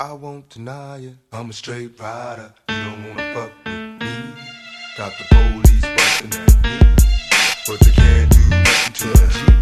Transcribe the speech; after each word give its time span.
I 0.00 0.12
won't 0.12 0.48
deny 0.48 0.98
it. 0.98 1.14
I'm 1.32 1.50
a 1.50 1.52
straight 1.52 1.98
rider. 1.98 2.54
You 2.68 2.84
don't 2.84 3.08
wanna 3.08 3.34
fuck 3.34 3.52
with 3.64 4.00
me. 4.00 4.32
Got 4.96 5.12
the 5.18 5.24
police 5.28 5.82
busting 5.82 6.34
at 6.40 6.62
me, 6.62 6.78
but 7.66 7.80
they 7.80 7.90
can't 7.90 8.30
do 8.30 8.48
nothing 8.48 8.92
to 8.92 9.24
a 9.24 9.57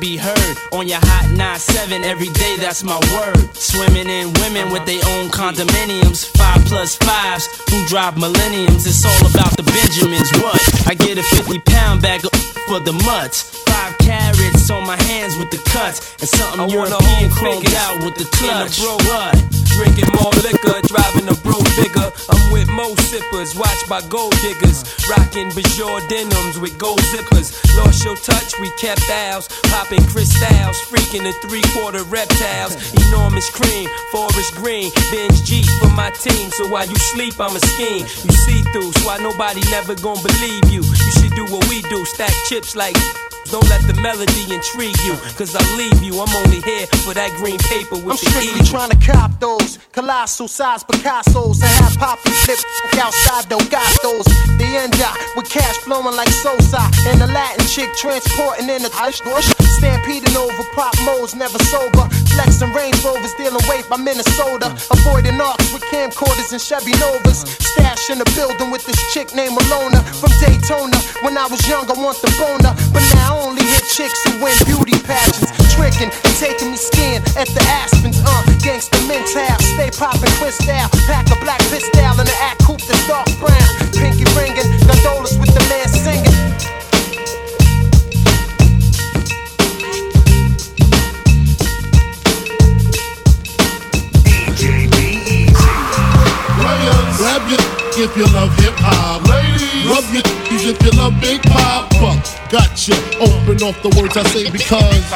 be 0.00 0.16
heard 0.16 0.56
on 0.72 0.88
your 0.88 0.98
hot 0.98 1.28
9-7 1.36 2.02
every 2.04 2.28
day. 2.28 2.56
That's 2.56 2.82
my 2.82 2.98
word. 3.12 3.54
Swimming 3.54 4.08
in 4.08 4.32
women 4.40 4.72
with 4.72 4.86
their 4.86 5.02
own 5.14 5.28
condominiums, 5.28 6.24
five 6.36 6.64
plus 6.64 6.96
fives 6.96 7.46
who 7.68 7.86
drive 7.86 8.16
millenniums. 8.16 8.86
It's 8.86 9.04
all 9.04 9.30
about 9.30 9.56
the 9.56 9.62
Benjamins. 9.62 10.32
What? 10.40 10.60
I 10.88 10.94
get 10.94 11.18
a 11.18 11.22
50 11.22 11.58
pound 11.60 12.00
bag 12.00 12.24
of 12.24 12.32
for 12.66 12.80
the 12.80 12.92
mutts. 12.92 13.69
Five 13.80 13.96
carrots 13.96 14.68
on 14.68 14.84
my 14.86 15.00
hands 15.08 15.38
with 15.40 15.48
the 15.48 15.56
cuts, 15.72 16.04
and 16.20 16.28
something 16.28 16.60
I 16.60 16.66
European 16.68 17.32
chromed 17.32 17.72
out 17.80 18.04
with 18.04 18.12
the 18.20 18.28
in 18.28 18.68
clutch. 18.68 18.76
bro. 18.76 19.00
Drinking 19.72 20.12
more 20.20 20.36
liquor, 20.44 20.84
driving 20.84 21.24
a 21.32 21.36
bro 21.40 21.56
bigger. 21.80 22.12
I'm 22.28 22.44
with 22.52 22.68
mo 22.68 22.92
sippers, 23.08 23.56
watched 23.56 23.88
by 23.88 24.04
gold 24.12 24.36
diggers. 24.44 24.84
Rocking 25.08 25.48
Bajor 25.56 26.04
denims 26.12 26.60
with 26.60 26.76
gold 26.76 27.00
zippers. 27.08 27.56
Lost 27.80 28.04
your 28.04 28.20
touch, 28.20 28.52
we 28.60 28.68
kept 28.76 29.08
ours. 29.08 29.48
Popping 29.72 30.04
Cristals, 30.12 30.76
freaking 30.84 31.24
the 31.24 31.32
three 31.40 31.64
quarter 31.72 32.04
reptiles. 32.04 32.76
Enormous 33.08 33.48
cream, 33.48 33.88
forest 34.12 34.60
green. 34.60 34.92
Binge 35.08 35.40
G 35.48 35.64
for 35.80 35.88
my 35.96 36.10
team, 36.20 36.52
so 36.52 36.68
while 36.68 36.84
you 36.84 37.00
sleep, 37.16 37.40
I'm 37.40 37.56
a 37.56 37.60
scheme. 37.64 38.04
You 38.28 38.34
see 38.44 38.60
through, 38.76 38.92
so 38.92 39.08
why 39.08 39.16
nobody 39.24 39.64
never 39.72 39.96
gonna 39.96 40.20
believe 40.20 40.68
you. 40.68 40.84
You 40.84 41.12
should 41.16 41.32
do 41.32 41.48
what 41.48 41.64
we 41.72 41.80
do, 41.88 42.04
stack 42.04 42.36
chips 42.44 42.76
like. 42.76 43.00
Don't 43.50 43.68
let 43.68 43.82
the 43.82 43.94
melody 44.00 44.46
intrigue 44.54 44.94
you, 45.02 45.18
cause 45.34 45.56
I 45.58 45.62
leave 45.74 46.02
you. 46.02 46.22
I'm 46.22 46.30
only 46.46 46.62
here 46.62 46.86
for 47.02 47.14
that 47.14 47.34
green 47.34 47.58
paper 47.66 47.98
with 47.98 48.14
I'm 48.14 48.20
the 48.22 48.30
strictly 48.30 48.62
evil. 48.62 48.78
trying 48.78 48.90
to 48.94 49.00
cop 49.02 49.40
those 49.40 49.78
colossal 49.90 50.46
size 50.46 50.84
Picassos 50.84 51.58
and 51.58 51.74
have 51.82 51.98
poppy 51.98 52.30
flip 52.46 52.58
outside 52.98 53.50
though, 53.50 53.62
got 53.66 53.90
those. 54.02 54.24
The 54.54 54.68
end 54.78 54.94
up 55.02 55.16
with 55.34 55.50
cash 55.50 55.76
flowing 55.82 56.14
like 56.14 56.30
Sosa 56.30 56.78
and 57.10 57.20
the 57.20 57.26
Latin 57.26 57.66
chick 57.66 57.90
transporting 57.96 58.68
in 58.68 58.82
the 58.82 58.92
ice 58.94 59.20
bush. 59.20 59.50
Stampeding 59.78 60.36
over 60.36 60.62
pop 60.78 60.94
modes, 61.02 61.34
never 61.34 61.58
sober. 61.70 62.06
Flexing 62.30 62.72
Range 62.72 62.94
Rovers, 63.02 63.34
dealing 63.34 63.64
weight 63.66 63.88
by 63.88 63.96
Minnesota. 63.96 64.70
Avoiding 64.94 65.40
arcs 65.40 65.72
with 65.72 65.82
camcorders 65.90 66.52
and 66.52 66.62
Chevy 66.62 66.94
Novas. 67.02 67.42
Stash 67.58 68.10
in 68.10 68.18
the 68.18 68.28
building 68.36 68.70
with 68.70 68.84
this 68.86 69.00
chick 69.12 69.34
named 69.34 69.56
Malona 69.58 70.04
from 70.20 70.30
Daytona. 70.38 70.98
When 71.22 71.36
I 71.36 71.46
was 71.46 71.60
young, 71.66 71.90
I 71.90 71.96
want 71.98 72.20
the 72.22 72.30
boner, 72.38 72.72
but 72.92 73.04
now 73.14 73.38
I 73.39 73.39
only 73.40 73.64
hit 73.64 73.84
chicks 73.88 74.20
who 74.24 74.44
win 74.44 74.54
beauty 74.68 74.96
pageants. 75.08 75.50
Tricking 75.72 76.12
and 76.12 76.34
taking 76.36 76.70
me 76.70 76.76
skiing 76.76 77.24
at 77.40 77.48
the 77.48 77.64
Aspens. 77.80 78.20
Uh, 78.20 78.44
gangsta 78.60 79.00
mental, 79.08 79.56
stay 79.74 79.90
poppin' 79.96 80.30
twist 80.38 80.62
style. 80.62 80.88
Pack 81.08 81.26
a 81.32 81.36
black 81.40 81.60
pistol 81.72 82.20
in 82.20 82.26
the 82.28 82.36
act 82.44 82.62
coupe 82.64 82.84
that's 82.84 83.06
dark 83.08 83.26
brown. 83.40 83.70
Pinky 83.96 84.28
ringing, 84.36 84.68
gondolas 84.86 85.38
with 85.40 85.52
the 85.56 85.64
man 85.72 85.88
singing. 85.88 86.40
If 98.02 98.16
you 98.16 98.24
love 98.32 98.50
hip 98.56 98.72
hop. 98.78 99.49
Rub 99.90 100.04
your 100.14 100.22
if 100.24 100.82
you 100.84 100.90
love 100.92 101.20
Big 101.20 101.42
Poppa. 101.42 102.22
Gotcha. 102.48 102.94
Open 103.18 103.58
off 103.66 103.74
the 103.82 103.90
words 103.98 104.16
I 104.16 104.22
say 104.30 104.48
because. 104.48 105.10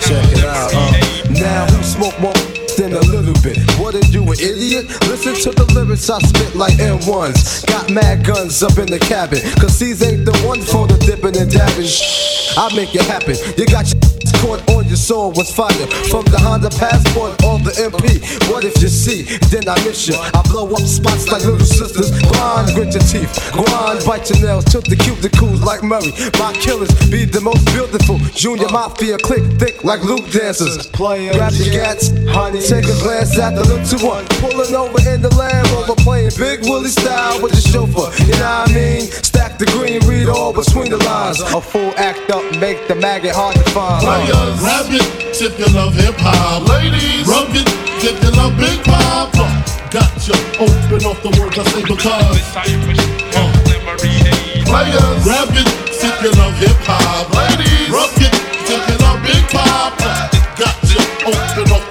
Check 0.00 0.24
it 0.32 0.44
out. 0.44 0.72
Uh, 0.72 1.28
now 1.36 1.66
who 1.66 1.82
smoke 1.82 2.18
more 2.18 2.32
than 2.78 2.94
a 2.94 3.04
little 3.12 3.36
bit? 3.44 3.60
What 3.78 3.94
are 3.94 4.06
you, 4.08 4.22
an 4.24 4.40
idiot? 4.40 4.88
Listen 5.04 5.34
to 5.44 5.50
the 5.52 5.70
lyrics 5.74 6.08
I 6.08 6.18
spit 6.20 6.54
like 6.56 6.78
M1s. 6.80 7.66
Got 7.66 7.90
mad 7.90 8.24
guns 8.24 8.62
up 8.62 8.78
in 8.78 8.86
the 8.86 8.98
cabin. 8.98 9.40
Cause 9.60 9.78
these 9.78 10.02
ain't 10.02 10.24
the 10.24 10.32
ones 10.48 10.64
for 10.72 10.86
the 10.86 10.96
dipping 11.04 11.36
and 11.36 11.50
dabbing. 11.50 11.92
I 12.56 12.74
make 12.74 12.94
it 12.94 13.04
happen. 13.04 13.36
You 13.58 13.66
got 13.66 13.92
your 13.92 14.00
caught 14.38 14.62
on 14.70 14.88
you 14.88 14.96
saw 14.96 15.28
was 15.28 15.50
fire. 15.54 15.86
From 16.10 16.24
the 16.26 16.38
Honda 16.38 16.70
Passport 16.70 17.32
or 17.44 17.58
the 17.60 17.72
MP. 17.78 18.20
What 18.50 18.64
if 18.64 18.80
you 18.82 18.88
see? 18.88 19.22
Then 19.50 19.68
I 19.68 19.76
miss 19.84 20.08
you. 20.08 20.16
I 20.16 20.42
blow 20.50 20.66
up 20.70 20.82
spots 20.82 21.28
like 21.28 21.44
little 21.44 21.64
sisters. 21.64 22.10
Grind, 22.30 22.74
grit 22.74 22.92
your 22.94 23.04
teeth. 23.06 23.30
Grind, 23.52 24.04
bite 24.04 24.28
your 24.30 24.40
nails. 24.40 24.64
Tilt 24.64 24.86
the 24.86 24.96
cuticles 24.96 25.62
like 25.62 25.82
Murray. 25.82 26.12
My 26.38 26.52
killers 26.58 26.90
be 27.10 27.24
the 27.24 27.40
most 27.40 27.64
beautiful. 27.72 28.18
Junior 28.34 28.68
Mafia 28.68 29.18
click 29.18 29.44
thick 29.58 29.84
like 29.84 30.02
Luke 30.04 30.30
dancers. 30.30 30.86
Grab 31.32 31.52
your 31.54 31.72
gats, 31.72 32.10
honey. 32.30 32.60
Take 32.60 32.86
a 32.86 32.96
glance 33.02 33.38
at 33.38 33.54
the 33.54 33.64
little 33.64 34.06
one. 34.06 34.24
Pulling 34.42 34.74
over 34.74 35.00
in 35.08 35.22
the 35.22 35.32
Land 35.34 35.68
Rover. 35.70 35.94
Playing 36.00 36.32
Big 36.38 36.62
Willie 36.62 36.88
style 36.88 37.40
with 37.42 37.52
the 37.52 37.60
chauffeur. 37.62 38.10
You 38.24 38.34
know 38.38 38.64
what 38.64 38.70
I 38.70 38.74
mean? 38.74 39.39
Stack 39.50 39.58
the 39.58 39.66
green, 39.66 40.00
read 40.06 40.28
all 40.28 40.52
between 40.52 40.90
the 40.90 40.98
lines. 40.98 41.40
A 41.40 41.60
full 41.60 41.92
act 41.96 42.30
up, 42.30 42.42
make 42.60 42.86
the 42.88 42.94
maggot 42.94 43.34
hard 43.34 43.56
to 43.56 43.64
find. 43.70 44.04
Players, 44.04 44.58
grab 44.60 44.86
it 44.90 45.02
if 45.40 45.58
you 45.58 45.66
love 45.74 45.94
hip 45.94 46.14
hop. 46.18 46.68
Ladies, 46.68 47.26
rub 47.26 47.50
it 47.50 47.66
if 48.04 48.16
you 48.22 48.30
love 48.38 48.54
Big 48.58 48.78
Poppa. 48.84 49.46
Gotcha. 49.90 50.38
Open 50.60 51.02
off 51.02 51.22
the 51.22 51.34
words 51.40 51.58
I 51.58 51.64
say 51.66 51.82
because. 51.82 52.06
Uh. 53.34 53.50
Players, 54.70 55.24
grab 55.24 55.50
it 55.50 55.66
if 55.66 56.22
you 56.22 56.30
love 56.38 56.54
hip 56.58 56.78
hop. 56.86 57.26
Ladies, 57.34 57.90
rub 57.90 58.10
it 58.22 58.30
if 58.30 58.82
you 58.86 58.96
love 59.02 59.18
Big 59.26 59.44
Poppa. 59.50 60.30
Gotcha. 60.54 61.02
Open 61.26 61.72
off 61.74 61.89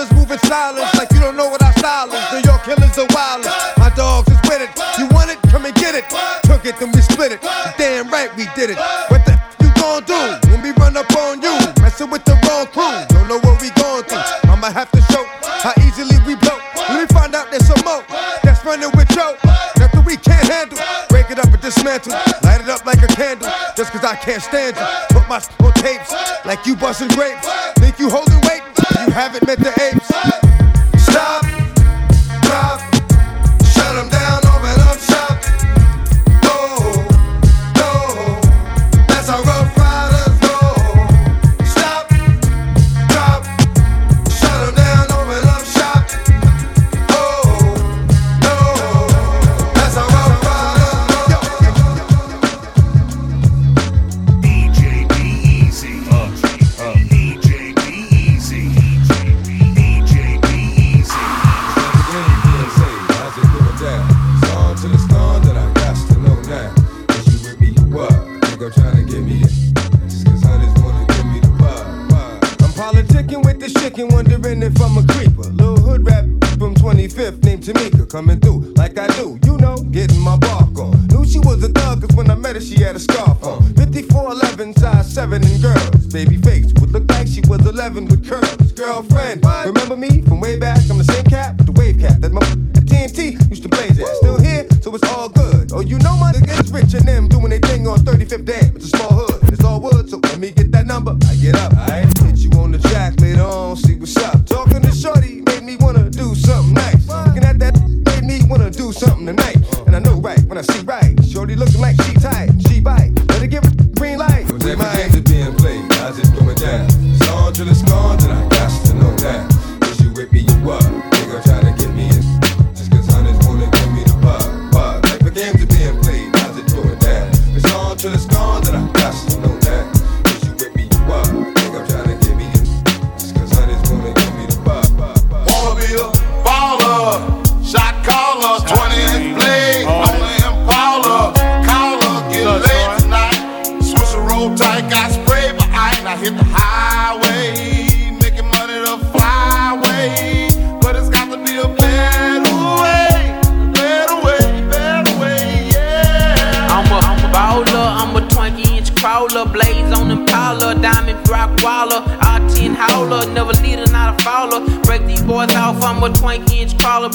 killers 0.00 0.12
move 0.16 0.30
in 0.30 0.38
silence 0.48 0.94
like 0.96 1.12
you 1.12 1.20
don't 1.20 1.36
know 1.36 1.48
what 1.48 1.62
I 1.62 1.72
silence. 1.72 2.24
New 2.32 2.40
York 2.48 2.64
killers 2.64 2.96
are 2.96 3.08
wild. 3.12 3.44
My 3.76 3.92
dogs 3.94 4.28
is 4.28 4.40
with 4.48 4.62
it. 4.62 4.70
You 4.98 5.06
want 5.12 5.30
it? 5.30 5.38
Come 5.50 5.64
and 5.64 5.74
get 5.74 5.94
it. 5.94 6.04
Took 6.44 6.64
it, 6.64 6.78
then 6.78 6.92
we 6.92 7.00
split 7.02 7.32
it. 7.32 7.42
Damn 7.76 8.08
right 8.08 8.34
we 8.36 8.46
did 8.56 8.70
it. 8.70 8.78
What 9.08 9.24
the 9.26 9.36
you 9.60 9.68
gon' 9.76 10.04
do 10.04 10.48
when 10.50 10.62
we 10.62 10.70
run 10.80 10.96
up 10.96 11.10
on 11.16 11.42
you? 11.42 11.52
Messing 11.82 12.10
with 12.10 12.24
the 12.24 12.32
wrong 12.48 12.66
crew. 12.72 12.88
Don't 13.12 13.28
know 13.28 13.40
what 13.40 13.60
we 13.60 13.70
going 13.76 14.04
through. 14.04 14.24
I'ma 14.48 14.70
have 14.70 14.90
to 14.92 15.00
show 15.12 15.24
how 15.60 15.72
easily 15.84 16.16
we 16.26 16.34
blow. 16.36 16.56
Let 16.88 16.96
me 16.96 17.06
find 17.12 17.34
out 17.34 17.50
there's 17.50 17.66
some 17.66 17.84
more 17.84 18.04
that's 18.42 18.64
running 18.64 18.90
with 18.96 19.08
Joe. 19.10 19.36
Nothing 19.76 20.04
we 20.04 20.16
can't 20.16 20.48
handle. 20.48 20.78
Break 21.08 21.30
it 21.30 21.38
up 21.38 21.52
and 21.52 21.60
dismantle. 21.60 22.12
Light 22.42 22.60
it 22.60 22.68
up 22.68 22.86
like 22.86 23.02
a 23.02 23.08
candle. 23.08 23.50
Just 23.76 23.92
cause 23.92 24.04
I 24.04 24.16
can't 24.16 24.42
stand 24.42 24.76
you. 24.76 24.86
Put 25.12 25.28
my 25.28 25.40
on 25.60 25.72
tapes 25.74 26.12
like 26.46 26.64
you 26.64 26.74
busting 26.76 27.08
grapes. 27.08 27.46
Think 27.76 27.98
you 27.98 28.08
holding 28.08 28.39
You 29.30 29.34
haven't 29.34 29.46
met 29.46 29.58
the 29.60 30.40
apes. 30.40 30.49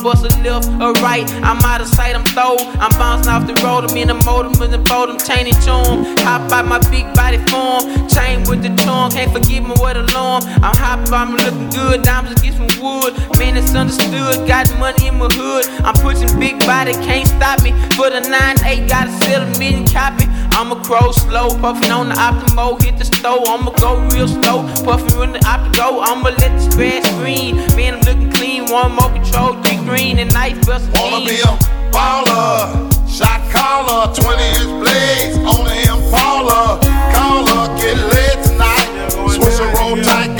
Bust 0.03 0.25
a 0.25 0.31
left 0.43 0.67
or 0.81 0.93
right. 1.03 1.25
I'm 1.43 1.59
out 1.65 1.81
of 1.81 1.87
sight, 1.87 2.15
I'm 2.15 2.25
throw. 2.25 2.57
I'm 2.79 2.91
bouncing 2.97 3.31
off 3.31 3.47
the 3.47 3.55
road, 3.65 3.89
I'm 3.89 3.97
in 3.97 4.07
the 4.07 4.19
motor, 4.25 4.49
with 4.59 4.71
the 4.71 4.77
boat, 4.77 5.09
I'm 5.09 5.19
chaining 5.19 5.55
'em. 5.67 6.17
Hop 6.25 6.51
out 6.51 6.67
my 6.67 6.79
big 6.89 7.05
body 7.13 7.37
form, 7.49 8.07
chain 8.07 8.43
with 8.49 8.61
the 8.61 8.71
charm, 8.83 9.11
can't 9.11 9.31
forgive 9.31 9.63
me 9.63 9.73
what 9.79 9.97
alarm. 9.97 10.43
I'm 10.61 10.75
hopping, 10.75 11.13
I'm 11.13 11.31
looking 11.35 11.69
good, 11.69 12.03
diamonds 12.03 12.41
get 12.41 12.53
some 12.53 12.69
wood. 12.81 13.13
Man, 13.37 13.57
it's 13.57 13.73
understood, 13.75 14.47
got 14.47 14.67
money 14.79 15.07
in 15.07 15.17
my 15.17 15.27
hood. 15.31 15.65
I'm 15.83 15.95
pushing 15.95 16.31
big 16.39 16.59
body, 16.65 16.93
can't 16.93 17.27
stop 17.27 17.61
me. 17.63 17.71
For 17.95 18.09
the 18.09 18.21
9-8, 18.21 18.87
gotta 18.87 19.11
sell 19.23 19.41
a 19.41 19.49
million 19.57 19.85
copy. 19.87 20.24
I'ma 20.55 20.81
crow 20.83 21.11
slow, 21.11 21.49
puffin' 21.59 21.91
on 21.91 22.07
the 22.07 22.15
Optimo, 22.15 22.81
hit 22.81 22.97
the 22.97 23.03
stove. 23.03 23.43
I'ma 23.45 23.71
go 23.71 23.99
real 24.15 24.25
slow, 24.25 24.63
puffin' 24.85 25.19
on 25.19 25.33
the 25.33 25.39
Optimo. 25.39 25.99
I'ma 26.01 26.29
let 26.39 26.57
the 26.57 26.69
grass 26.73 27.03
green. 27.19 27.57
Man, 27.75 27.95
I'm 27.95 27.99
looking 28.07 28.31
clean, 28.31 28.71
one 28.71 28.93
more 28.95 29.11
control, 29.11 29.61
three 29.63 29.83
green 29.83 30.17
and 30.17 30.33
nice 30.33 30.55
bust 30.65 30.89
Wanna 30.95 31.25
be 31.27 31.41
a 31.41 31.51
baller, 31.91 32.71
shot 33.03 33.43
caller, 33.51 34.15
20 34.15 34.43
inch 34.55 34.71
blades 34.79 35.35
on 35.43 35.67
the 35.67 35.75
Impala. 35.91 36.79
Caller, 37.11 37.67
get 37.75 37.99
laid 38.15 38.39
tonight. 38.47 38.87
Switch 39.35 39.59
a 39.59 39.67
roll 39.75 39.99
tight, 40.07 40.34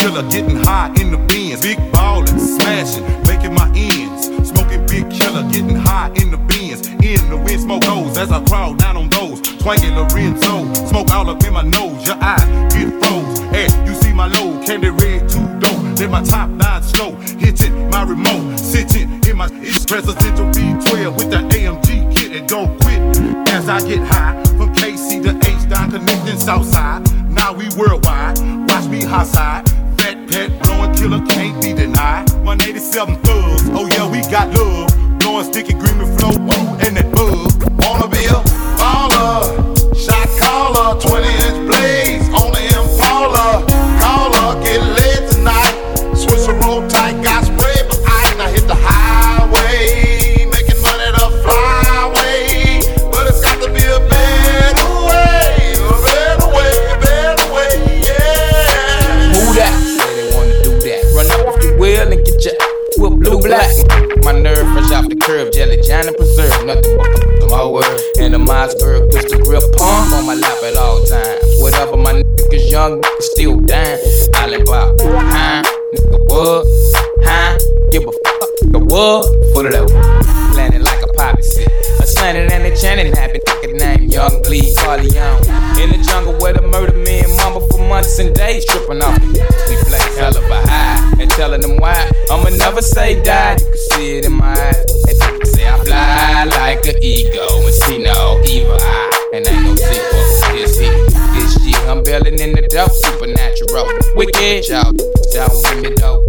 killer, 0.00 0.22
getting 0.30 0.56
high 0.56 0.88
in 1.00 1.10
the 1.10 1.18
bins, 1.28 1.60
big 1.60 1.78
ballin', 1.92 2.26
smashing, 2.26 3.04
making 3.26 3.54
my 3.54 3.68
ends, 3.76 4.48
smoking 4.48 4.84
big 4.86 5.10
killer, 5.10 5.42
getting 5.52 5.76
high 5.76 6.08
in 6.16 6.30
the 6.30 6.38
bins, 6.38 6.86
in 7.04 7.20
the 7.28 7.36
wind, 7.36 7.60
smoke 7.60 7.82
goes 7.82 8.16
as 8.16 8.32
I 8.32 8.42
crawl 8.44 8.74
down 8.74 8.96
on 8.96 9.10
those, 9.10 9.40
twanging 9.58 9.94
Lorenzo, 9.94 10.72
smoke 10.88 11.10
all 11.10 11.28
up 11.28 11.44
in 11.44 11.52
my 11.52 11.62
nose, 11.62 12.06
your 12.06 12.16
eye 12.20 12.40
get 12.70 12.88
froze, 13.00 13.40
and 13.52 13.86
you 13.86 13.94
see 14.00 14.12
my 14.12 14.26
low, 14.26 14.64
candy 14.64 14.88
red 14.88 15.28
too 15.28 15.44
dope, 15.60 15.82
then 15.96 16.10
my 16.10 16.22
top 16.22 16.48
nine 16.48 16.82
slow, 16.82 17.12
hit 17.38 17.62
it, 17.62 17.72
my 17.90 18.02
remote, 18.02 18.58
sitting 18.58 19.22
in 19.28 19.36
my 19.36 19.48
it's 19.60 19.84
presidential 19.84 20.46
V12 20.46 21.16
with 21.16 21.30
the 21.30 21.40
AMG 21.56 22.16
kit, 22.16 22.32
and 22.32 22.48
don't 22.48 22.80
quit. 22.80 23.00
As 23.50 23.68
I 23.68 23.80
get 23.86 23.98
high 24.06 24.42
from 24.56 24.72
KC 24.74 25.22
to 25.24 25.36
H-Town 25.46 25.90
connecting 25.90 26.38
Southside. 26.38 27.02
Now 27.28 27.52
we 27.52 27.68
worldwide. 27.76 28.38
Watch 28.68 28.86
me 28.86 29.04
hot 29.04 29.26
side. 29.26 29.69
Killer 31.00 31.24
can't 31.28 31.62
be 31.62 31.72
denied. 31.72 32.28
187 32.44 33.16
thugs, 33.22 33.62
oh 33.72 33.86
yeah 33.86 34.06
we 34.06 34.20
got 34.30 34.52
love. 34.52 34.92
Blowing 35.18 35.44
sticky 35.44 35.72
green 35.72 35.98
and 35.98 36.20
flow, 36.20 36.36
on 70.20 70.26
my 70.26 70.34
lap 70.34 70.62
at 70.62 70.76
all 70.76 71.02
times. 71.04 71.60
Whatever 71.60 71.96
my 71.96 72.12
niggas 72.12 72.70
young 72.70 73.00
niggas 73.00 73.22
still 73.22 73.60
dying. 73.60 73.98
Alibaba, 74.36 74.94
huh? 75.00 75.62
Nigga, 75.94 76.18
what? 76.28 76.66
Huh? 77.24 77.58
Give 77.90 78.06
a 78.06 78.12
fuck, 78.12 78.50
the 78.72 78.78
what? 78.78 79.24
Full 79.52 79.66
of 79.66 79.72
that 79.72 80.52
landing 80.54 80.82
like 80.82 81.02
a 81.02 81.08
poppy 81.14 81.42
shit. 81.42 81.68
A 82.00 82.06
slanted 82.06 82.52
and 82.52 82.64
a 82.64 82.76
chanting 82.76 83.12
happen, 83.12 83.40
nigga 83.40 83.78
name 83.78 84.10
Young 84.10 84.42
Bleed 84.42 84.74
Carleone. 84.76 85.40
In 85.80 85.90
the 85.90 86.04
jungle 86.06 86.34
where 86.34 86.52
the 86.52 86.62
murder 86.62 86.92
me 86.92 87.20
and 87.20 87.34
mama 87.36 87.66
for 87.68 87.78
months 87.78 88.18
and 88.18 88.34
days 88.34 88.64
tripping 88.66 89.02
off 89.02 89.18
We 89.22 89.76
play 89.88 90.04
hell 90.18 90.36
of 90.36 90.44
a 90.44 90.60
high 90.68 91.16
and 91.18 91.30
telling 91.30 91.62
them 91.62 91.78
why. 91.78 92.10
I'ma 92.30 92.50
never 92.50 92.82
say 92.82 93.22
die, 93.22 93.56
you 93.56 93.64
can 93.64 93.76
see 93.76 94.18
it 94.18 94.24
in 94.26 94.32
my 94.32 94.52
eyes. 94.52 95.04
And 95.08 95.48
say 95.48 95.66
I 95.66 95.78
fly 95.84 96.44
like 96.44 96.84
an 96.86 97.02
eagle 97.02 97.64
and 97.64 97.74
see 97.74 97.98
no 97.98 98.42
evil 98.44 98.76
eye. 98.78 99.09
Sequel, 99.90 100.54
this 100.54 100.78
it. 100.78 101.10
This 101.34 101.88
I'm 101.88 102.02
belling 102.04 102.38
in 102.38 102.52
the 102.52 102.62
dope, 102.70 102.92
supernatural. 102.92 103.86
Wicked, 104.14 104.68
y'all, 104.68 104.94
y'all 105.34 105.50
with 105.50 105.82
me 105.82 105.90
though. 105.98 106.22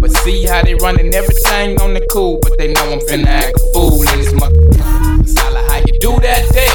But 0.00 0.12
see 0.22 0.44
how 0.44 0.62
they 0.62 0.74
running 0.76 1.12
everything 1.14 1.80
on 1.80 1.94
the 1.94 2.06
cool, 2.12 2.38
but 2.40 2.56
they 2.56 2.72
know 2.72 2.92
I'm 2.92 3.00
finna 3.00 3.26
act 3.26 3.56
a 3.56 3.72
fool 3.72 4.00
in 4.00 4.18
this 4.18 4.32
mother. 4.32 4.62
Holla 5.42 5.58
how 5.68 5.78
you 5.78 5.98
do 5.98 6.20
that 6.20 6.46
day. 6.52 6.69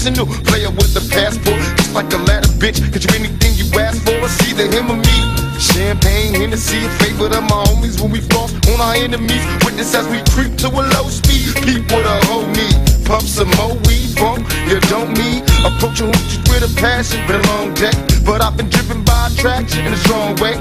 International 0.00 0.32
player 0.48 0.70
with 0.72 0.96
a 0.96 1.04
passport, 1.12 1.60
just 1.76 1.92
like 1.92 2.08
a 2.14 2.16
ladder, 2.24 2.48
bitch. 2.56 2.80
Cause 2.88 3.04
you 3.04 3.12
anything 3.20 3.52
you 3.60 3.68
ask 3.76 4.00
for, 4.00 4.16
it's 4.16 4.40
either 4.48 4.64
him 4.64 4.88
or 4.88 4.96
me. 4.96 5.16
Champagne, 5.60 6.32
Hennessy, 6.32 6.88
favorite 7.04 7.36
of 7.36 7.44
my 7.44 7.60
homies 7.68 8.00
when 8.00 8.10
we 8.10 8.20
floss 8.32 8.48
on 8.72 8.80
our 8.80 8.96
enemies. 8.96 9.44
Witness 9.60 9.92
as 9.94 10.08
we 10.08 10.24
creep 10.32 10.56
to 10.64 10.72
a 10.72 10.88
low 10.96 11.04
speed. 11.12 11.52
Peep 11.60 11.84
with 11.92 12.08
a 12.08 12.16
need. 12.56 13.04
Pump 13.04 13.28
some 13.28 13.52
more 13.60 13.76
weed 13.84 14.16
from 14.16 14.40
you 14.72 14.80
don't 14.88 15.12
need. 15.20 15.44
Approaching 15.68 16.08
hoochies 16.08 16.48
with 16.48 16.64
a 16.64 16.72
passion, 16.80 17.20
been 17.28 17.36
a 17.36 17.46
long 17.52 17.74
day. 17.76 17.92
But 18.24 18.40
I've 18.40 18.56
been 18.56 18.72
driven 18.72 19.04
by 19.04 19.28
attraction 19.28 19.84
in 19.84 19.92
a 19.92 20.00
strong 20.00 20.32
way. 20.40 20.56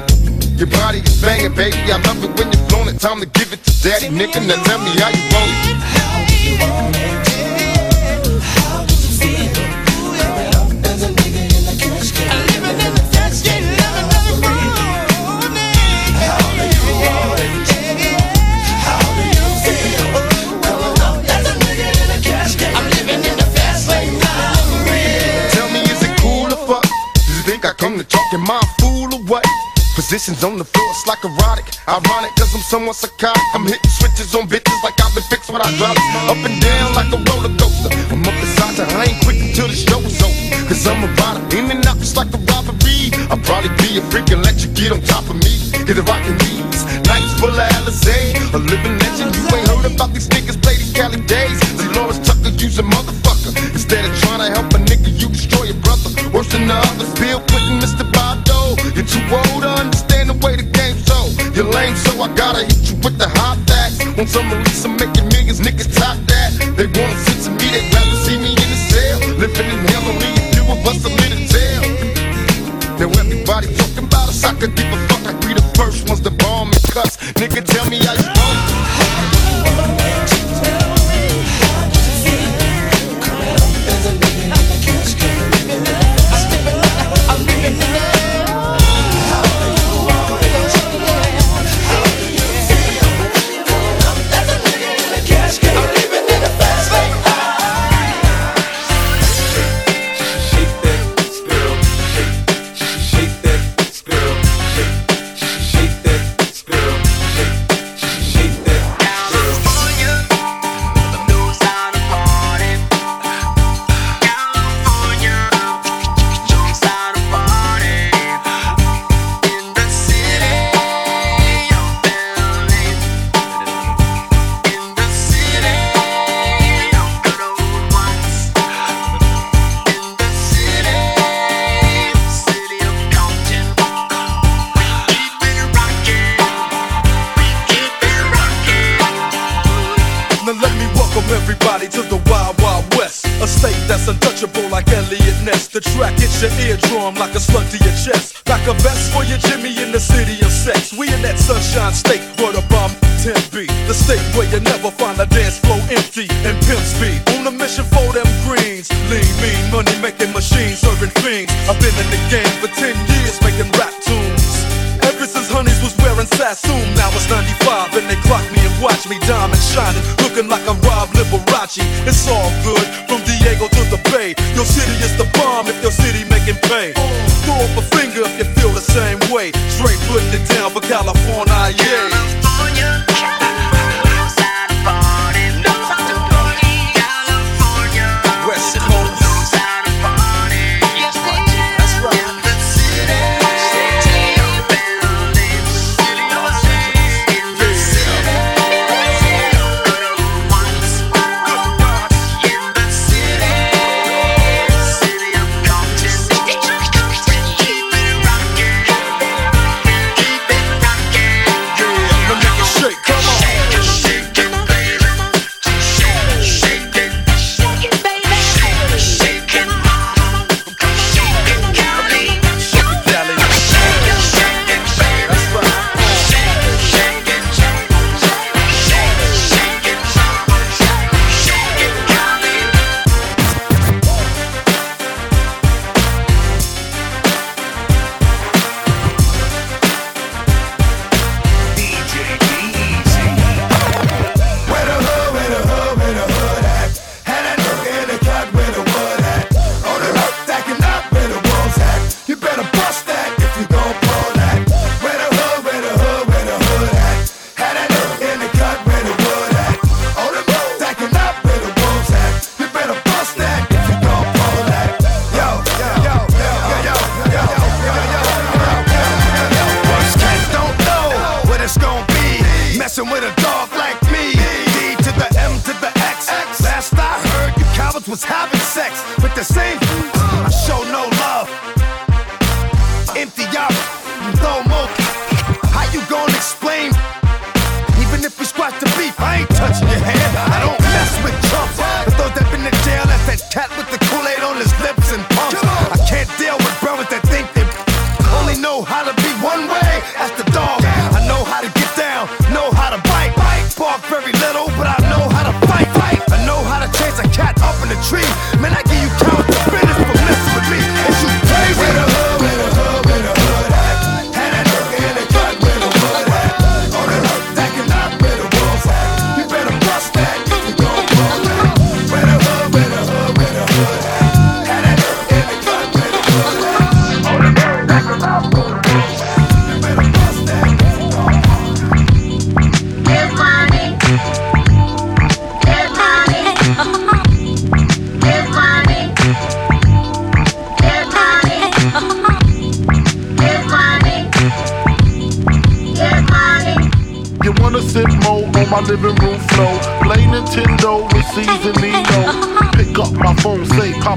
Your 0.60 0.68
body 0.68 1.00
is 1.00 1.16
banging, 1.24 1.56
baby. 1.56 1.80
I 1.88 1.96
love 2.04 2.20
it 2.28 2.36
when 2.36 2.52
you're 2.52 2.68
flown 2.68 2.92
it. 2.92 3.00
Time 3.00 3.24
to 3.24 3.30
give 3.40 3.56
it 3.56 3.64
to 3.64 3.72
daddy, 3.88 4.12
nigga. 4.12 4.44
Now 4.44 4.60
tell 4.68 4.84
me 4.84 4.92
how 5.00 5.16
you 5.16 5.24
want 5.32 5.48
it. 5.64 5.80
How 5.96 6.28
you 6.28 6.60
want 6.60 6.96
it? 7.00 7.29
Positions 30.10 30.42
on 30.42 30.58
the 30.58 30.66
floor, 30.66 30.90
it's 30.90 31.06
like 31.06 31.22
erotic. 31.22 31.70
Ironic, 31.86 32.34
cause 32.34 32.50
I'm 32.58 32.66
somewhat 32.66 32.98
psychotic. 32.98 33.46
I'm 33.54 33.62
hitting 33.62 33.94
switches 33.94 34.34
on 34.34 34.50
bitches 34.50 34.82
like 34.82 34.98
I've 34.98 35.14
been 35.14 35.22
fixed 35.30 35.54
when 35.54 35.62
with 35.62 35.70
hydraulics. 35.70 36.02
Up 36.26 36.42
and 36.42 36.58
down 36.58 36.98
like 36.98 37.14
a 37.14 37.22
roller 37.30 37.54
coaster. 37.62 37.94
I'm 38.10 38.26
up 38.26 38.34
inside, 38.42 38.90
I 38.90 39.14
ain't 39.14 39.22
quick 39.22 39.38
until 39.38 39.70
the 39.70 39.78
show's 39.78 40.18
over. 40.26 40.66
Cause 40.66 40.82
I'm 40.90 41.06
a 41.06 41.10
rider, 41.14 41.46
in 41.54 41.70
and 41.70 41.86
out 41.86 42.02
just 42.02 42.18
like 42.18 42.34
a 42.34 42.42
robbery. 42.42 43.14
I'll 43.30 43.38
probably 43.46 43.70
be 43.86 44.02
a 44.02 44.04
freak 44.10 44.34
and 44.34 44.42
let 44.42 44.58
you 44.66 44.74
get 44.74 44.90
on 44.90 45.06
top 45.06 45.30
of 45.30 45.38
me. 45.46 45.54
Hit 45.86 45.94
the 45.94 46.02
rockin' 46.02 46.42
knees, 46.42 46.82
nights 47.06 47.30
full 47.38 47.54
of 47.54 47.70
Alizé. 47.78 48.34
A 48.50 48.58
living 48.66 48.98
legend, 48.98 49.30
you 49.38 49.46
ain't 49.54 49.70
heard 49.70 49.94
about 49.94 50.10
these 50.10 50.26
niggas 50.34 50.58
these 50.66 50.90
Cali 50.90 51.22
days. 51.30 51.62
See, 51.62 51.86
Delores 51.86 52.18
Tucker, 52.26 52.50
you's 52.58 52.82
a 52.82 52.86
motherfucker. 52.98 53.54
Instead 53.78 54.10
of 54.10 54.18
trying 54.26 54.42
to 54.42 54.50
help 54.58 54.74
a 54.74 54.82
nigga, 54.90 55.14
you 55.14 55.30
destroy 55.30 55.70
your 55.70 55.78
brother. 55.86 56.10
Worse 56.34 56.50
than 56.50 56.66
the 56.66 56.74
others, 56.74 57.14
Bill 57.22 57.46
Clinton, 57.46 57.78
Mr. 57.78 58.10
Bob 58.10 58.42
Dole. 58.50 58.74
You're 58.98 59.06
too 59.06 59.22
old 59.30 59.49
You're 61.60 61.68
lame, 61.72 61.94
so 61.98 62.12
I 62.22 62.34
gotta 62.36 62.64
hit 62.64 62.90
you 62.90 62.96
with 63.04 63.18
the 63.18 63.28
hot 63.28 63.58
facts. 63.68 64.00
Want 64.16 64.30
some 64.30 64.50
release, 64.50 64.86
I'm 64.86 64.96
making 64.96 65.28
millions, 65.28 65.60
niggas 65.60 65.99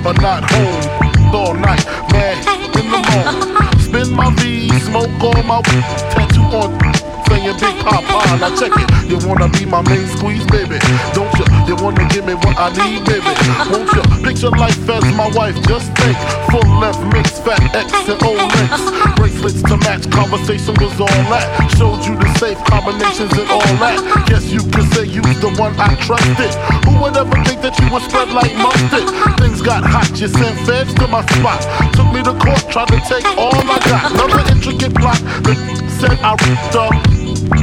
But 0.02 0.20
not 0.20 0.42
home. 0.50 1.34
All 1.34 1.54
night, 1.54 1.84
mad 2.10 2.36
in 2.76 2.90
the 2.90 2.98
morning. 3.06 3.78
Spin 3.78 4.12
my 4.14 4.34
V, 4.34 4.68
smoke 4.80 5.08
on 5.22 5.46
my 5.46 5.58
weed, 5.58 5.84
tattoo 6.10 6.42
on 6.42 7.12
saying 7.28 7.56
Big 7.58 7.84
Poppa. 7.84 8.06
Ah, 8.10 8.36
now 8.40 8.56
check 8.56 8.72
it, 8.74 9.08
you 9.08 9.18
wanna 9.26 9.48
be 9.48 9.64
my 9.64 9.80
main 9.82 10.06
squeeze, 10.08 10.44
baby? 10.46 10.78
Don't 11.14 11.32
you? 11.38 11.51
wanna 11.82 12.06
give 12.08 12.24
me 12.24 12.34
what 12.34 12.54
I 12.56 12.70
need, 12.78 13.02
baby. 13.04 13.26
Won't 13.74 13.90
you 13.90 14.02
picture 14.22 14.50
life 14.54 14.78
as 14.88 15.04
my 15.18 15.28
wife? 15.34 15.58
Just 15.66 15.90
think. 15.98 16.16
Full 16.54 16.62
left 16.78 17.02
mix, 17.10 17.40
fat 17.42 17.58
X 17.74 17.90
and 18.06 18.22
O 18.22 18.38
mix. 18.38 18.70
Bracelets 19.18 19.62
to 19.66 19.76
match, 19.82 20.08
conversation 20.10 20.74
was 20.78 20.94
all 21.00 21.22
that. 21.34 21.44
Showed 21.76 22.06
you 22.06 22.14
the 22.14 22.30
safe 22.38 22.58
combinations 22.70 23.32
and 23.34 23.50
all 23.50 23.74
that. 23.82 23.98
Guess 24.28 24.46
you 24.54 24.62
can 24.70 24.86
say 24.94 25.04
you 25.04 25.22
the 25.42 25.50
one 25.58 25.74
I 25.78 25.94
trusted. 26.06 26.54
Who 26.86 27.02
would 27.02 27.16
ever 27.16 27.34
think 27.42 27.60
that 27.66 27.74
you 27.82 27.90
would 27.90 28.02
spread 28.06 28.30
like 28.30 28.54
mustard? 28.54 29.10
Things 29.42 29.60
got 29.60 29.82
hot, 29.82 30.08
you 30.20 30.28
sent 30.28 30.58
feds 30.62 30.94
to 30.94 31.06
my 31.08 31.26
spot. 31.34 31.66
Took 31.98 32.06
me 32.14 32.22
to 32.22 32.34
court, 32.38 32.62
tried 32.70 32.94
to 32.94 33.00
take 33.10 33.26
all 33.34 33.58
I 33.58 33.78
got. 33.90 34.12
Another 34.14 34.42
intricate 34.54 34.94
plot 34.94 35.18
The 35.42 35.58
said 35.98 36.14
I 36.22 36.38
ripped 36.46 36.76
up. 36.78 36.94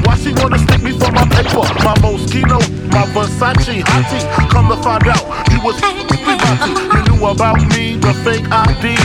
Why 0.03 0.15
she 0.19 0.33
wanna 0.35 0.59
stick 0.59 0.83
me 0.83 0.91
for 0.91 1.11
my 1.11 1.23
paper? 1.31 1.63
My 1.87 1.95
mosquito 2.03 2.59
my 2.89 3.05
Versace 3.13 3.81
hottie. 3.83 4.23
Come 4.49 4.69
to 4.69 4.77
find 4.81 5.07
out, 5.07 5.23
you 5.51 5.61
was 5.61 5.75
Libati. 6.29 6.71
You 6.93 7.01
knew 7.09 7.25
about 7.25 7.61
me, 7.73 7.97
the 7.97 8.13
fake 8.23 8.45
ID. 8.49 8.95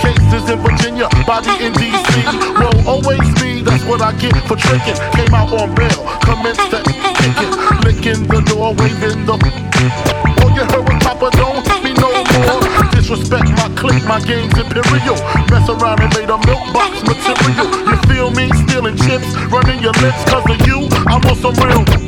Cases 0.00 0.44
in 0.50 0.58
Virginia, 0.60 1.08
body 1.26 1.52
in 1.64 1.72
D.C. 1.74 2.24
Will 2.58 2.76
always 2.88 3.24
be, 3.40 3.62
that's 3.62 3.84
what 3.84 4.00
I 4.00 4.12
get 4.18 4.36
for 4.48 4.56
tricking. 4.56 4.96
Came 5.16 5.34
out 5.34 5.52
on 5.52 5.74
bail, 5.74 6.00
commenced 6.24 6.70
to 6.70 6.80
kicking. 6.84 7.52
Licking 7.84 8.22
the 8.28 8.40
door, 8.46 8.74
waving 8.74 9.24
the... 9.26 9.34
All 9.34 9.40
oh, 10.44 10.54
you 10.54 10.64
heard 10.64 10.84
was 10.84 10.98
Papa, 11.02 11.28
don't 11.36 11.64
be 11.82 11.92
no 12.00 12.10
more. 12.12 12.60
Disrespect 12.92 13.48
my 13.56 13.68
clique, 13.76 14.04
my 14.04 14.20
game's 14.20 14.56
imperial. 14.56 15.16
Mess 15.50 15.68
around 15.68 16.00
and 16.00 16.12
made 16.14 16.30
a 16.30 16.38
milk 16.46 16.64
box 16.72 17.00
material. 17.04 17.68
You 17.88 17.96
feel 18.08 18.30
me? 18.30 18.48
Stealing 18.64 18.96
chips, 18.96 19.28
running 19.52 19.80
your 19.82 19.92
lips, 20.00 20.20
cause 20.30 20.44
of 20.48 20.66
you, 20.66 20.88
I'm 21.08 21.24
on 21.24 21.36
some 21.36 21.54
real 21.60 22.03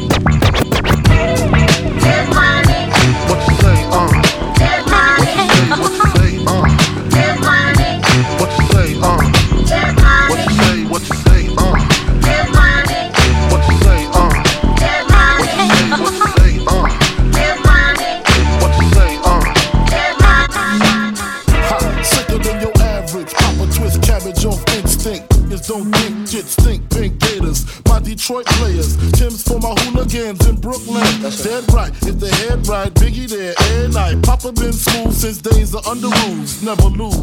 Never 36.66 36.88
lose, 36.88 37.15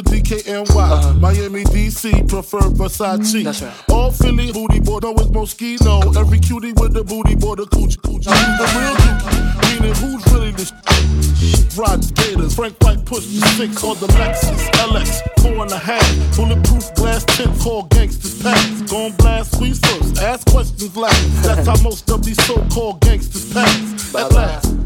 Onto 0.00 0.16
DKNY. 0.16 0.76
Uh-huh. 0.76 1.12
Miami, 1.14 1.64
DC, 1.64 2.26
prefer 2.28 2.60
Versace. 2.60 3.18
Mm-hmm. 3.18 3.44
That's 3.44 3.62
right. 3.62 3.84
All 3.90 4.10
Philly, 4.10 4.50
booty 4.52 4.80
boy, 4.80 4.98
know 5.02 5.12
it's 5.12 5.28
Moschino. 5.28 6.16
Every 6.16 6.38
cutie 6.38 6.72
with 6.72 6.94
the 6.94 7.04
booty 7.04 7.34
boy, 7.34 7.56
the 7.56 7.64
coochie 7.66 7.98
coochie. 8.00 8.32
Who's 8.32 8.58
the 8.58 8.66
real 8.80 8.94
dookie? 8.96 9.80
Meaning 9.80 9.94
who's 9.96 10.32
really 10.32 10.52
the 10.52 10.64
sh- 10.64 11.76
Rod 11.76 12.00
Gators, 12.14 12.54
Frank 12.54 12.76
White 12.80 13.04
push 13.04 13.26
the 13.26 13.46
six 13.58 13.84
on 13.84 13.98
the 14.00 14.06
Lexus 14.06 14.70
LX, 14.88 15.20
four 15.42 15.62
and 15.64 15.72
a 15.72 15.78
half. 15.78 16.36
Bulletproof 16.36 16.94
glass 16.94 17.24
tint, 17.36 17.58
called 17.60 17.90
gangsters 17.90 18.42
pass. 18.42 18.82
Gon' 18.90 19.12
blast 19.16 19.52
squeeze 19.54 19.78
first, 19.80 20.18
ask 20.22 20.46
questions 20.50 20.96
last. 20.96 21.42
That's 21.42 21.66
how 21.66 21.80
most 21.82 22.10
of 22.10 22.24
these 22.24 22.42
so-called 22.46 23.00
gangsters 23.02 23.52
pass. 23.52 24.14
At 24.14 24.32
last. 24.32 24.79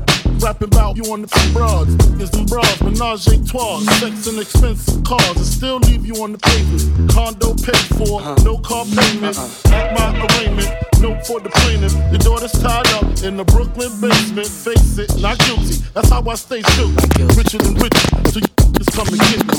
Rapping 0.45 0.69
about 0.69 0.97
you 0.99 1.11
on 1.11 1.23
the 1.23 1.51
broads, 1.55 1.89
is 2.21 2.31
them 2.31 2.45
bras, 2.45 2.79
menage 2.83 3.27
a 3.29 3.43
trois, 3.49 3.81
sex 3.97 4.27
and 4.27 4.39
expensive 4.39 5.03
cars, 5.03 5.37
and 5.37 5.47
still 5.47 5.79
leave 5.89 6.05
you 6.05 6.23
on 6.23 6.33
the 6.33 6.39
pavement. 6.39 7.11
Condo 7.11 7.55
paid 7.65 7.81
for, 7.97 8.21
no 8.45 8.59
car 8.59 8.85
payment. 8.85 9.39
At 9.73 9.97
my 9.97 10.13
arraignment, 10.13 10.69
note 11.01 11.27
for 11.27 11.41
the 11.41 11.49
plaintiff. 11.49 11.97
Your 12.13 12.21
daughter's 12.21 12.53
tied 12.53 12.87
up 12.93 13.09
in 13.25 13.39
the 13.39 13.45
Brooklyn 13.45 13.89
basement. 14.03 14.47
Face 14.47 14.99
it, 14.99 15.17
not 15.17 15.39
guilty. 15.49 15.81
That's 15.95 16.11
how 16.11 16.21
I 16.21 16.35
stay 16.35 16.61
true. 16.77 16.93
Richer 17.41 17.57
than 17.65 17.81
rich, 17.81 17.97
so 18.29 18.45
you 18.45 18.51
just 18.77 18.93
come 18.93 19.09
and 19.09 19.21
get 19.33 19.49
me. 19.49 19.57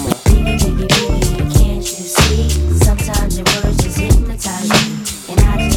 Can't 1.49 1.81
you 1.81 2.05
see? 2.13 2.45
Sometimes 2.77 3.41
your 3.41 3.47
words 3.57 3.81
just 3.81 3.97
hypnotize 3.97 4.69
me. 4.69 5.33
And 5.33 5.39
I 5.49 5.65
just 5.65 5.74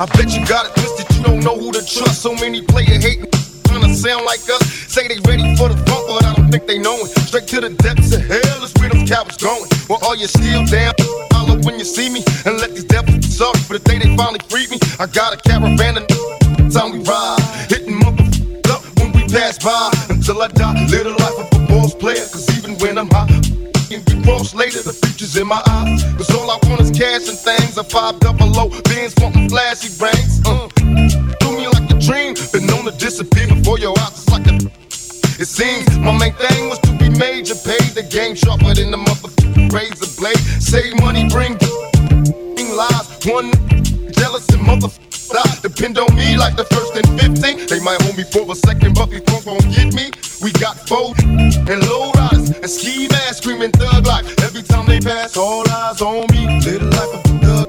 I 0.00 0.06
bet 0.06 0.32
you 0.32 0.40
got 0.46 0.64
it 0.64 0.72
twisted, 0.80 1.14
you 1.14 1.22
don't 1.22 1.40
know 1.40 1.58
who 1.58 1.70
to 1.72 1.84
trust. 1.84 2.22
So 2.22 2.34
many 2.34 2.62
player 2.62 2.96
hating, 2.96 3.28
trying 3.68 3.92
sound 3.92 4.24
like 4.24 4.40
us. 4.48 4.64
Say 4.88 5.06
they 5.06 5.20
ready 5.28 5.54
for 5.56 5.68
the 5.68 5.76
front, 5.84 6.08
but 6.08 6.24
I 6.24 6.32
don't 6.32 6.50
think 6.50 6.66
they 6.66 6.78
know 6.78 6.96
it. 7.04 7.12
Straight 7.28 7.46
to 7.48 7.60
the 7.60 7.68
depths 7.68 8.16
of 8.16 8.24
hell 8.24 8.64
is 8.64 8.72
where 8.80 8.88
them 8.88 9.04
cowards 9.04 9.36
going. 9.36 9.68
Well, 9.90 9.98
all 10.00 10.16
you 10.16 10.26
still 10.26 10.64
down, 10.64 10.94
holler 11.36 11.60
when 11.68 11.78
you 11.78 11.84
see 11.84 12.08
me, 12.08 12.24
and 12.46 12.56
let 12.56 12.70
these 12.70 12.84
devils 12.84 13.16
be 13.16 13.28
sorry 13.28 13.60
for 13.68 13.76
the 13.76 13.84
day 13.84 13.98
they 13.98 14.16
finally 14.16 14.40
freed 14.48 14.70
me. 14.70 14.80
I 14.98 15.04
got 15.04 15.34
a 15.34 15.36
caravan 15.36 16.00
of 16.00 16.08
time 16.72 16.96
we 16.96 17.04
ride, 17.04 17.68
hitting 17.68 18.00
motherfuckers 18.00 18.72
up 18.72 18.80
when 19.04 19.12
we 19.12 19.28
pass 19.28 19.60
by. 19.60 19.92
Until 20.08 20.40
I 20.40 20.48
die, 20.48 20.80
live 20.88 21.04
the 21.04 21.12
life 21.12 21.36
of 21.44 21.60
a 21.60 21.66
boss 21.68 21.92
player, 21.92 22.24
cause 22.24 22.48
even 22.56 22.72
when 22.80 22.96
I'm 22.96 23.10
high, 23.12 23.28
cross 24.30 24.54
later, 24.54 24.82
the 24.82 24.92
future's 24.92 25.36
in 25.36 25.46
my 25.46 25.62
eyes. 25.66 26.02
Cause 26.14 26.30
all 26.34 26.50
I 26.50 26.58
want 26.68 26.80
is 26.80 26.90
cash 26.90 27.28
and 27.28 27.38
things. 27.38 27.76
A 27.76 27.84
five 27.84 28.20
double 28.20 28.50
O, 28.58 28.68
bands 28.86 29.14
flashy 29.14 29.90
brains. 29.98 30.40
Uh, 30.46 30.68
do 31.42 31.48
me 31.58 31.66
like 31.66 31.90
a 31.90 31.98
dream, 31.98 32.34
been 32.52 32.66
known 32.66 32.84
to 32.84 32.94
disappear 32.96 33.48
before 33.48 33.78
your 33.78 33.94
eyes. 33.98 34.14
It's 34.22 34.30
like 34.30 34.46
a. 34.46 34.54
It 35.42 35.48
seems 35.48 35.98
my 35.98 36.16
main 36.18 36.34
thing 36.34 36.68
was 36.68 36.78
to 36.80 36.92
be 36.98 37.08
major, 37.08 37.54
pay 37.54 37.80
the 37.96 38.02
game 38.02 38.34
sharper 38.34 38.74
than 38.74 38.90
the 38.90 38.98
motherfucking 38.98 39.72
razor 39.72 40.10
blade. 40.20 40.38
Save 40.60 41.00
money, 41.00 41.28
bring 41.28 41.56
lies. 42.76 43.06
One 43.26 43.50
jealous 44.12 44.48
and 44.50 44.62
motherfuckers 44.62 45.09
die. 45.32 45.56
Depend 45.62 45.98
on 45.98 46.14
me 46.14 46.36
like 46.36 46.56
the 46.56 46.64
first 46.64 46.94
and 46.96 47.08
15. 47.20 47.66
They 47.66 47.80
might 47.80 48.00
hold 48.02 48.16
me 48.16 48.24
for 48.24 48.50
a 48.50 48.54
second, 48.54 48.94
but 48.94 49.10
these 49.10 49.22
punks 49.22 49.46
won't 49.46 49.68
get 49.74 49.94
me. 49.94 50.10
We 50.42 50.52
got 50.52 50.76
foes 50.88 51.18
and 51.22 51.80
low 51.88 52.10
riders 52.12 52.50
and 52.50 52.70
ski 52.70 53.08
masks 53.08 53.38
screaming 53.38 53.72
thug 53.72 54.06
like 54.06 54.24
every 54.42 54.62
time 54.62 54.86
they 54.86 55.00
pass. 55.00 55.36
All 55.36 55.68
eyes 55.68 56.00
on 56.00 56.26
me. 56.32 56.46
little 56.64 56.88
life 56.88 57.14
of 57.14 57.24
a 57.24 57.38
thug 57.44 57.59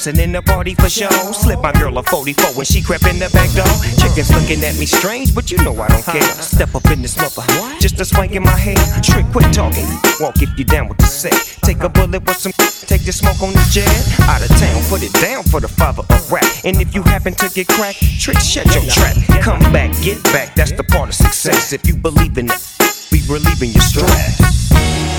dancing 0.00 0.22
in 0.22 0.32
the 0.32 0.40
party 0.42 0.74
for 0.74 0.88
show. 0.88 1.08
Slip 1.32 1.60
my 1.60 1.72
girl 1.72 1.98
a 1.98 2.02
44 2.02 2.54
when 2.54 2.64
she 2.64 2.80
crept 2.82 3.06
in 3.06 3.18
the 3.18 3.28
back 3.30 3.50
door. 3.52 3.68
Chickens 4.00 4.32
looking 4.32 4.64
at 4.64 4.78
me 4.78 4.86
strange, 4.86 5.34
but 5.34 5.50
you 5.50 5.58
know 5.58 5.78
I 5.80 5.88
don't 5.88 6.04
care. 6.04 6.22
Step 6.40 6.74
up 6.74 6.86
in 6.90 7.02
this 7.02 7.16
mother, 7.16 7.44
just 7.80 8.00
a 8.00 8.04
swank 8.04 8.32
in 8.32 8.42
my 8.42 8.56
hair. 8.56 8.76
Trick, 9.02 9.26
quit 9.32 9.52
talking. 9.52 9.86
Walk 10.20 10.40
if 10.40 10.50
you 10.58 10.64
down 10.64 10.88
with 10.88 10.98
the 10.98 11.06
set. 11.06 11.34
Take 11.62 11.82
a 11.82 11.88
bullet 11.88 12.24
with 12.24 12.36
some, 12.36 12.52
take 12.86 13.04
the 13.04 13.12
smoke 13.12 13.42
on 13.42 13.52
the 13.52 13.66
jet. 13.70 13.90
Out 14.28 14.42
of 14.42 14.48
town, 14.58 14.82
put 14.88 15.02
it 15.02 15.12
down 15.20 15.44
for 15.44 15.60
the 15.60 15.68
father 15.68 16.02
of 16.08 16.32
rap. 16.32 16.48
And 16.64 16.80
if 16.80 16.94
you 16.94 17.02
happen 17.02 17.34
to 17.34 17.48
get 17.50 17.68
cracked, 17.68 18.00
trick, 18.20 18.38
shut 18.38 18.66
your 18.74 18.84
trap. 18.88 19.16
Come 19.42 19.60
back, 19.72 19.92
get 20.02 20.22
back, 20.32 20.54
that's 20.54 20.72
the 20.72 20.84
part 20.84 21.10
of 21.10 21.14
success. 21.14 21.72
If 21.72 21.86
you 21.86 21.94
believe 21.94 22.38
in 22.38 22.48
it, 22.48 22.62
be 23.10 23.20
relieving 23.28 23.72
your 23.72 23.82
stress. 23.82 25.09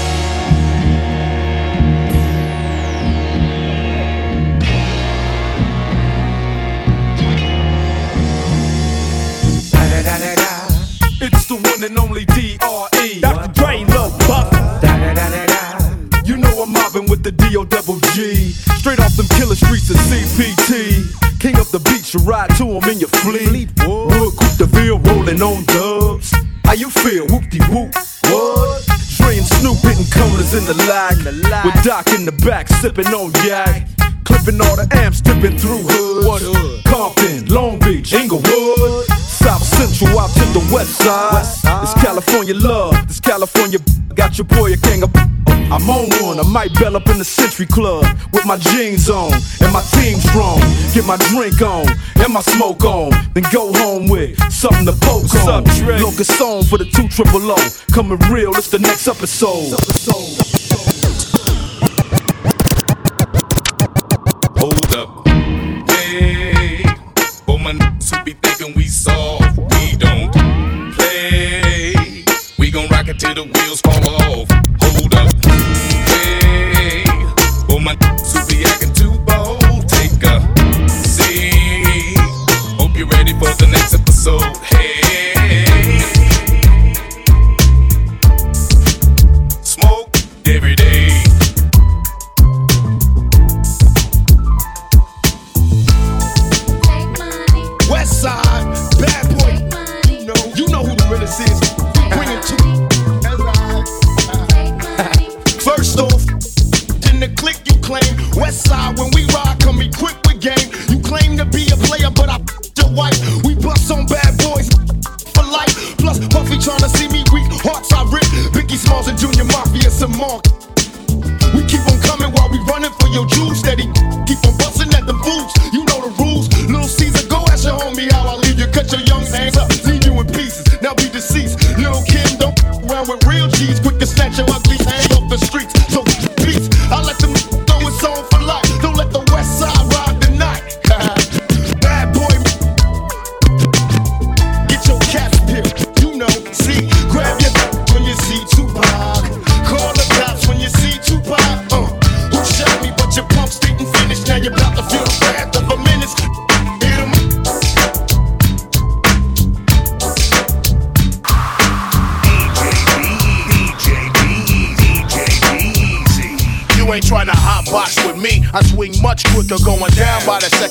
The 22.12 22.20
you 22.20 22.30
ride 22.30 22.50
to 22.58 22.66
him 22.66 22.84
in 22.90 23.00
your 23.00 23.10
fleet. 23.10 23.70
Wood, 23.86 24.34
Coupe 24.36 24.58
de 24.58 24.66
Ville, 24.66 25.00
rolling 25.00 25.42
on 25.42 25.64
dubs. 25.66 26.34
How 26.66 26.74
you 26.74 26.90
feel? 26.90 27.26
Whoop 27.28 27.50
de 27.50 27.60
whoop. 27.66 27.94
What? 28.26 28.86
Dre 29.18 29.38
and 29.38 29.46
Snoop 29.46 29.78
hitting 29.80 30.10
corners 30.12 30.54
in 30.54 30.66
the 30.66 30.76
lag. 30.88 31.18
With 31.66 31.84
Doc 31.84 32.08
in 32.10 32.26
the 32.26 32.32
back, 32.46 32.68
sipping 32.68 33.08
on 33.08 33.32
yak. 33.46 33.88
Clipping 34.24 34.60
all 34.62 34.76
the 34.76 34.88
amps, 34.94 35.22
dipping 35.22 35.58
through 35.58 35.84
hoods. 35.84 36.28
What 36.28 36.42
hood? 36.42 36.84
Compton, 36.86 37.48
Long 37.54 37.80
Beach, 37.80 38.14
Inglewood. 38.14 39.06
South 39.18 39.64
Central 39.64 40.18
out 40.20 40.30
to 40.32 40.46
the 40.54 40.70
west 40.74 40.98
side. 40.98 41.46
It's 41.84 41.94
California 42.02 42.56
love, 42.56 43.08
this 43.08 43.20
California 43.20 43.80
got 44.16 44.38
your 44.38 44.46
boy 44.46 44.74
a 44.74 44.78
king 44.78 45.04
of. 45.04 45.41
I'm 45.72 45.90
on 45.90 46.10
one, 46.22 46.38
I 46.38 46.44
might 46.44 46.74
bell 46.74 46.98
up 46.98 47.08
in 47.08 47.18
the 47.18 47.24
Century 47.24 47.66
Club 47.66 48.04
with 48.34 48.46
my 48.46 48.58
jeans 48.58 49.10
on 49.10 49.32
and 49.32 49.72
my 49.72 49.82
team 49.94 50.20
strong. 50.20 50.60
Get 50.94 51.06
my 51.06 51.16
drink 51.32 51.62
on 51.62 51.88
and 52.20 52.34
my 52.34 52.42
smoke 52.42 52.84
on, 52.84 53.12
then 53.34 53.46
go 53.54 53.72
home 53.72 54.10
with 54.10 54.38
something 54.52 54.86
to 54.86 54.92
poke 54.92 55.34
on. 55.48 55.64
Locust 56.02 56.38
song 56.38 56.64
for 56.66 56.78
the 56.78 56.84
two 56.84 57.08
triple 57.08 57.50
O. 57.50 57.56
Coming 57.94 58.20
real, 58.30 58.54
it's 58.58 58.68
the 58.68 58.80
next 58.80 59.08
episode. 59.08 59.72
Hold 64.60 64.96
up. 64.98 65.26
Hey, 65.90 66.84
for 67.46 67.58
my 67.58 67.72
niggas 67.72 68.14
who 68.14 68.24
be 68.26 68.34
thinking 68.34 68.76
we 68.76 68.88
soft, 68.88 69.58
we 69.58 69.96
don't 69.96 70.34
play. 70.96 72.26
We 72.60 72.72
gon' 72.72 72.90
rock 72.90 73.08
it 73.08 73.20
till 73.20 73.36
the 73.36 73.44
wheels 73.44 73.80
fall 73.80 74.16
off. 74.16 74.71
Hey, 76.08 77.04
for 77.68 77.80
my 77.80 77.96
be 78.48 78.64
acting 78.66 78.94
too 78.94 79.14
bold, 79.26 79.88
take 79.88 80.24
a 80.24 80.40
seat. 80.90 82.18
Hope 82.80 82.96
you're 82.98 83.08
ready 83.08 83.34
for 83.34 83.54
the 83.62 83.68
next 83.72 83.94
episode. 83.94 84.42
Hey, 84.58 85.34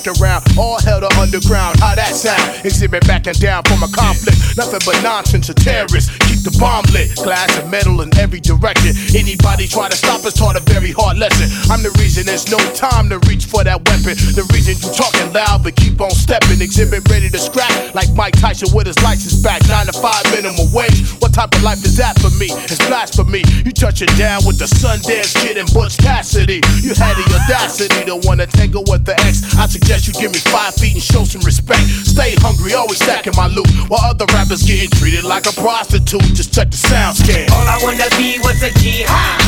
second. 0.01 0.57
All 0.57 0.79
hell 0.81 0.99
to 0.99 1.09
underground. 1.19 1.79
How 1.79 1.95
that 1.95 2.13
sound? 2.15 2.41
Xzibit 2.65 3.05
backing 3.07 3.33
down 3.33 3.63
from 3.63 3.83
a 3.83 3.89
conflict. 3.89 4.57
Nothing 4.57 4.81
but 4.85 5.01
nonsense. 5.03 5.49
A 5.49 5.53
terrorist. 5.53 6.09
Keep 6.27 6.43
the 6.43 6.55
bomb 6.59 6.85
lit. 6.93 7.15
Glass 7.15 7.57
and 7.57 7.69
metal 7.69 8.01
in 8.01 8.09
every 8.17 8.39
direction. 8.39 8.95
Anybody 9.15 9.67
try 9.67 9.89
to 9.89 9.95
stop 9.95 10.25
us 10.25 10.33
taught 10.33 10.55
a 10.55 10.63
very 10.71 10.91
hard 10.91 11.17
lesson. 11.17 11.49
I'm 11.71 11.83
the 11.83 11.93
reason 11.99 12.25
there's 12.25 12.49
no 12.49 12.57
time 12.73 13.09
to 13.09 13.19
reach 13.29 13.45
for 13.45 13.63
that 13.63 13.79
weapon. 13.85 14.17
The 14.33 14.45
reason 14.53 14.75
you 14.81 14.89
talking 14.93 15.31
loud 15.33 15.63
but 15.63 15.75
keep 15.75 16.01
on 16.01 16.11
stepping. 16.11 16.59
Xzibit 16.59 17.07
ready 17.09 17.29
to 17.29 17.39
scrap 17.39 17.71
like 17.95 18.11
Mike 18.13 18.37
Tyson 18.39 18.73
with 18.73 18.87
his 18.87 18.97
license 19.03 19.41
back. 19.41 19.61
Nine 19.67 19.85
to 19.85 19.93
five 19.93 20.23
minimum 20.31 20.71
wage. 20.73 21.01
What 21.31 21.47
type 21.47 21.55
of 21.55 21.63
life 21.63 21.79
is 21.87 21.95
that 21.95 22.19
for 22.19 22.27
me? 22.35 22.51
It's 22.67 22.75
blasphemy. 22.91 23.39
You 23.63 23.71
touch 23.71 24.03
it 24.03 24.11
down 24.19 24.43
with 24.43 24.59
the 24.59 24.67
Sundance 24.67 25.31
Kid 25.31 25.55
and 25.55 25.63
Butch 25.71 25.95
Cassidy. 25.95 26.59
You 26.83 26.91
had 26.91 27.15
the 27.15 27.23
audacity 27.23 28.03
to 28.03 28.19
wanna 28.27 28.51
tangle 28.51 28.83
with 28.91 29.07
the 29.07 29.15
ex. 29.23 29.39
I 29.55 29.71
suggest 29.71 30.11
you 30.11 30.13
give 30.19 30.35
me 30.35 30.43
five 30.51 30.75
feet 30.75 30.91
and 30.91 30.99
show 30.99 31.23
some 31.23 31.39
respect. 31.47 31.87
Stay 32.03 32.35
hungry, 32.43 32.75
always 32.75 32.99
stacking 32.99 33.31
my 33.39 33.47
loot. 33.47 33.63
While 33.87 34.03
other 34.11 34.27
rappers 34.35 34.67
getting 34.67 34.91
treated 34.99 35.23
like 35.23 35.47
a 35.47 35.55
prostitute. 35.55 36.35
Just 36.35 36.51
check 36.51 36.67
the 36.67 36.75
sound 36.75 37.15
scan. 37.15 37.47
All 37.55 37.63
I 37.63 37.79
wanna 37.79 38.11
be 38.19 38.35
was 38.43 38.59
a 38.59 38.71
G 38.83 39.07
high. 39.07 39.39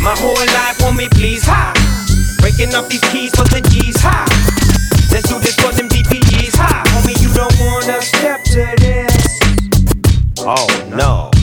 My 0.00 0.16
whole 0.16 0.32
life 0.32 0.80
want 0.80 0.96
me 0.96 1.12
please 1.12 1.44
high. 1.44 1.76
Breaking 2.40 2.72
up 2.72 2.88
these 2.88 3.04
keys 3.12 3.36
for 3.36 3.44
the 3.52 3.60
G's 3.68 4.00
high. 4.00 4.24
Let's 5.12 5.28
do 5.28 5.36
this 5.44 5.60
for 5.60 5.76
them 5.76 5.92
DPGs 5.92 6.56
high. 6.56 6.88
Homie, 6.96 7.20
you 7.20 7.28
don't 7.36 7.52
wanna 7.60 8.00
step 8.00 8.40
to 8.56 8.64
this. 8.80 9.42
Oh 10.44 10.66
no, 10.68 10.81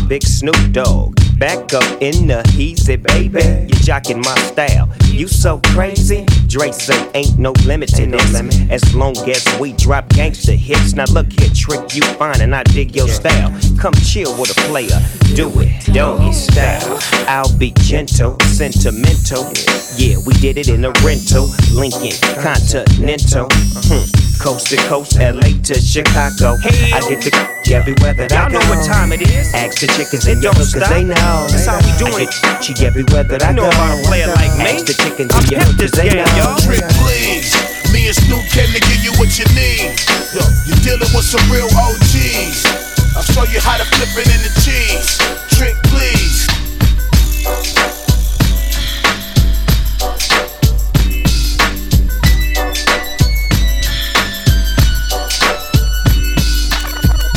big 0.10 0.24
Snoop 0.24 0.58
Dogg. 0.72 1.16
Back 1.38 1.72
up 1.76 2.02
in 2.02 2.26
the 2.28 2.44
easy, 2.58 2.96
baby. 2.96 3.68
You 3.70 3.78
jocking 3.86 4.26
my 4.26 4.36
style. 4.40 4.90
You 5.20 5.28
so 5.28 5.60
crazy. 5.76 6.24
Dre 6.48 6.72
say 6.72 7.12
ain't 7.14 7.38
no 7.38 7.52
limit 7.66 7.90
to 7.90 8.06
this. 8.06 8.34
As 8.72 8.96
long 8.96 9.18
as 9.30 9.46
we 9.60 9.74
drop 9.74 10.08
gangster 10.08 10.54
hits. 10.54 10.94
Now 10.94 11.04
look 11.12 11.28
here, 11.38 11.50
trick 11.54 11.94
you 11.94 12.04
fine 12.16 12.40
and 12.40 12.56
I 12.56 12.64
dig 12.64 12.96
your 12.96 13.10
style. 13.10 13.52
Come 13.78 13.92
chill 13.96 14.32
with 14.40 14.52
a 14.52 14.62
player. 14.70 14.98
Do 15.36 15.52
it, 15.60 15.94
doggy 15.94 16.32
style. 16.32 17.00
I'll 17.28 17.52
be 17.58 17.74
gentle, 17.82 18.40
sentimental. 18.46 19.52
Yeah, 19.98 20.16
we 20.26 20.32
did 20.36 20.58
it 20.58 20.70
in 20.70 20.86
a 20.86 20.92
rental. 21.04 21.50
Lincoln 21.74 22.16
Continental. 22.42 23.50
Hmm. 23.92 24.08
Coast 24.40 24.68
to 24.70 24.78
coast, 24.88 25.20
LA 25.20 25.52
to 25.68 25.76
Chicago. 25.82 26.56
I 26.96 27.04
get 27.10 27.20
the 27.28 27.60
everywhere 27.74 28.14
that 28.14 28.32
I 28.32 28.48
go. 28.50 28.56
Y'all 28.56 28.64
know 28.64 28.70
what 28.72 28.86
time 28.86 29.12
it 29.12 29.22
is. 29.22 29.54
Ask 29.54 29.82
the 29.82 29.88
chickens 29.88 30.26
and 30.28 30.42
don't 30.42 30.56
hookers, 30.56 30.88
they 30.90 31.04
know. 31.04 31.46
That's 31.52 31.66
how 31.68 31.78
we 31.84 31.92
doing 32.00 32.24
it. 32.24 32.64
She 32.64 32.74
everywhere 32.86 33.24
that 33.26 33.44
I 33.44 33.50
You 33.50 33.56
know 33.58 33.64
go. 33.64 33.76
about 33.76 34.00
a 34.00 34.08
player 34.08 34.28
like 34.28 34.56
me. 34.58 34.80
Ask 34.80 34.86
the 34.88 34.96
chickens 35.10 35.34
I'm 35.34 35.42
and 35.42 35.52
your 35.52 35.60
hip 35.60 35.70
hookers, 35.74 35.92
this 35.92 36.02
they 36.02 36.10
game, 36.10 36.22
know. 36.22 36.38
yo. 36.38 36.46
Trick, 36.62 36.86
please. 37.02 37.50
Me 37.94 38.06
and 38.08 38.16
Snoop 38.16 38.46
came 38.54 38.70
to 38.70 38.82
give 38.82 39.02
you 39.02 39.14
what 39.18 39.34
you 39.38 39.46
need. 39.58 39.90
Yo, 40.38 40.44
you're 40.70 40.82
dealing 40.86 41.10
with 41.14 41.26
some 41.26 41.42
real 41.50 41.70
OGs. 41.74 42.62
I'll 43.18 43.26
show 43.34 43.44
you 43.50 43.60
how 43.60 43.78
to 43.78 43.86
flip 43.98 44.14
it 44.14 44.30
in 44.30 44.42
the 44.46 44.54
cheese. 44.62 45.18
Trick, 45.58 45.76
please. 45.90 46.46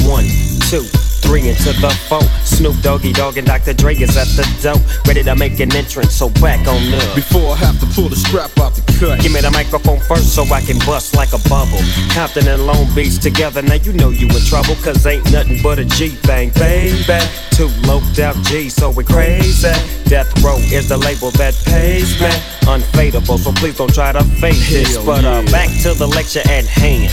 One, 0.05 0.27
two, 0.69 0.83
three 1.23 1.49
into 1.49 1.73
the 1.81 1.91
four. 2.09 2.21
Snoop 2.53 2.77
Doggy 2.83 3.12
Dogg 3.12 3.38
and 3.38 3.47
Dr. 3.47 3.73
Dre 3.73 3.95
is 3.97 4.17
at 4.17 4.29
the 4.37 4.45
door, 4.62 4.77
ready 5.07 5.23
to 5.23 5.35
make 5.35 5.59
an 5.61 5.75
entrance. 5.75 6.15
So 6.15 6.29
back 6.41 6.67
on 6.69 6.93
up. 6.95 7.15
Before 7.15 7.53
I 7.55 7.57
have 7.57 7.81
to 7.81 7.87
pull 7.95 8.09
the 8.09 8.17
strap 8.17 8.53
out 8.59 8.75
the 8.75 8.83
cut. 9.01 9.21
Give 9.21 9.33
me 9.33 9.41
the 9.41 9.51
microphone 9.51 10.01
first 10.01 10.35
so 10.35 10.45
I 10.45 10.61
can 10.61 10.79
bust 10.87 11.17
like 11.17 11.33
a 11.33 11.41
bubble. 11.49 11.81
Compton 12.12 12.47
and 12.49 12.67
Long 12.67 12.87
Beach 12.95 13.19
together, 13.19 13.62
now 13.62 13.75
you 13.75 13.93
know 13.95 14.11
you 14.11 14.29
in 14.29 14.43
trouble, 14.45 14.77
cause 14.85 15.07
ain't 15.07 15.25
nothing 15.33 15.62
but 15.62 15.79
a 15.79 15.85
G 15.85 16.09
thing, 16.09 16.51
baby. 16.55 17.19
Two 17.51 17.69
loped 17.88 18.19
out 18.19 18.37
G, 18.45 18.69
so 18.69 18.91
we 18.91 19.05
crazy. 19.05 19.73
Death 20.05 20.31
Row 20.45 20.59
is 20.59 20.88
the 20.88 20.99
label 20.99 21.31
that 21.33 21.55
pays 21.65 22.21
me. 22.21 22.29
Unfadable, 22.69 23.38
so 23.38 23.53
please 23.53 23.77
don't 23.79 23.93
try 23.93 24.12
to 24.12 24.23
fake 24.41 24.61
this. 24.69 24.99
But 25.05 25.25
uh, 25.25 25.43
back 25.51 25.69
to 25.83 25.95
the 25.95 26.07
lecture 26.07 26.45
at 26.47 26.67
hand. 26.67 27.11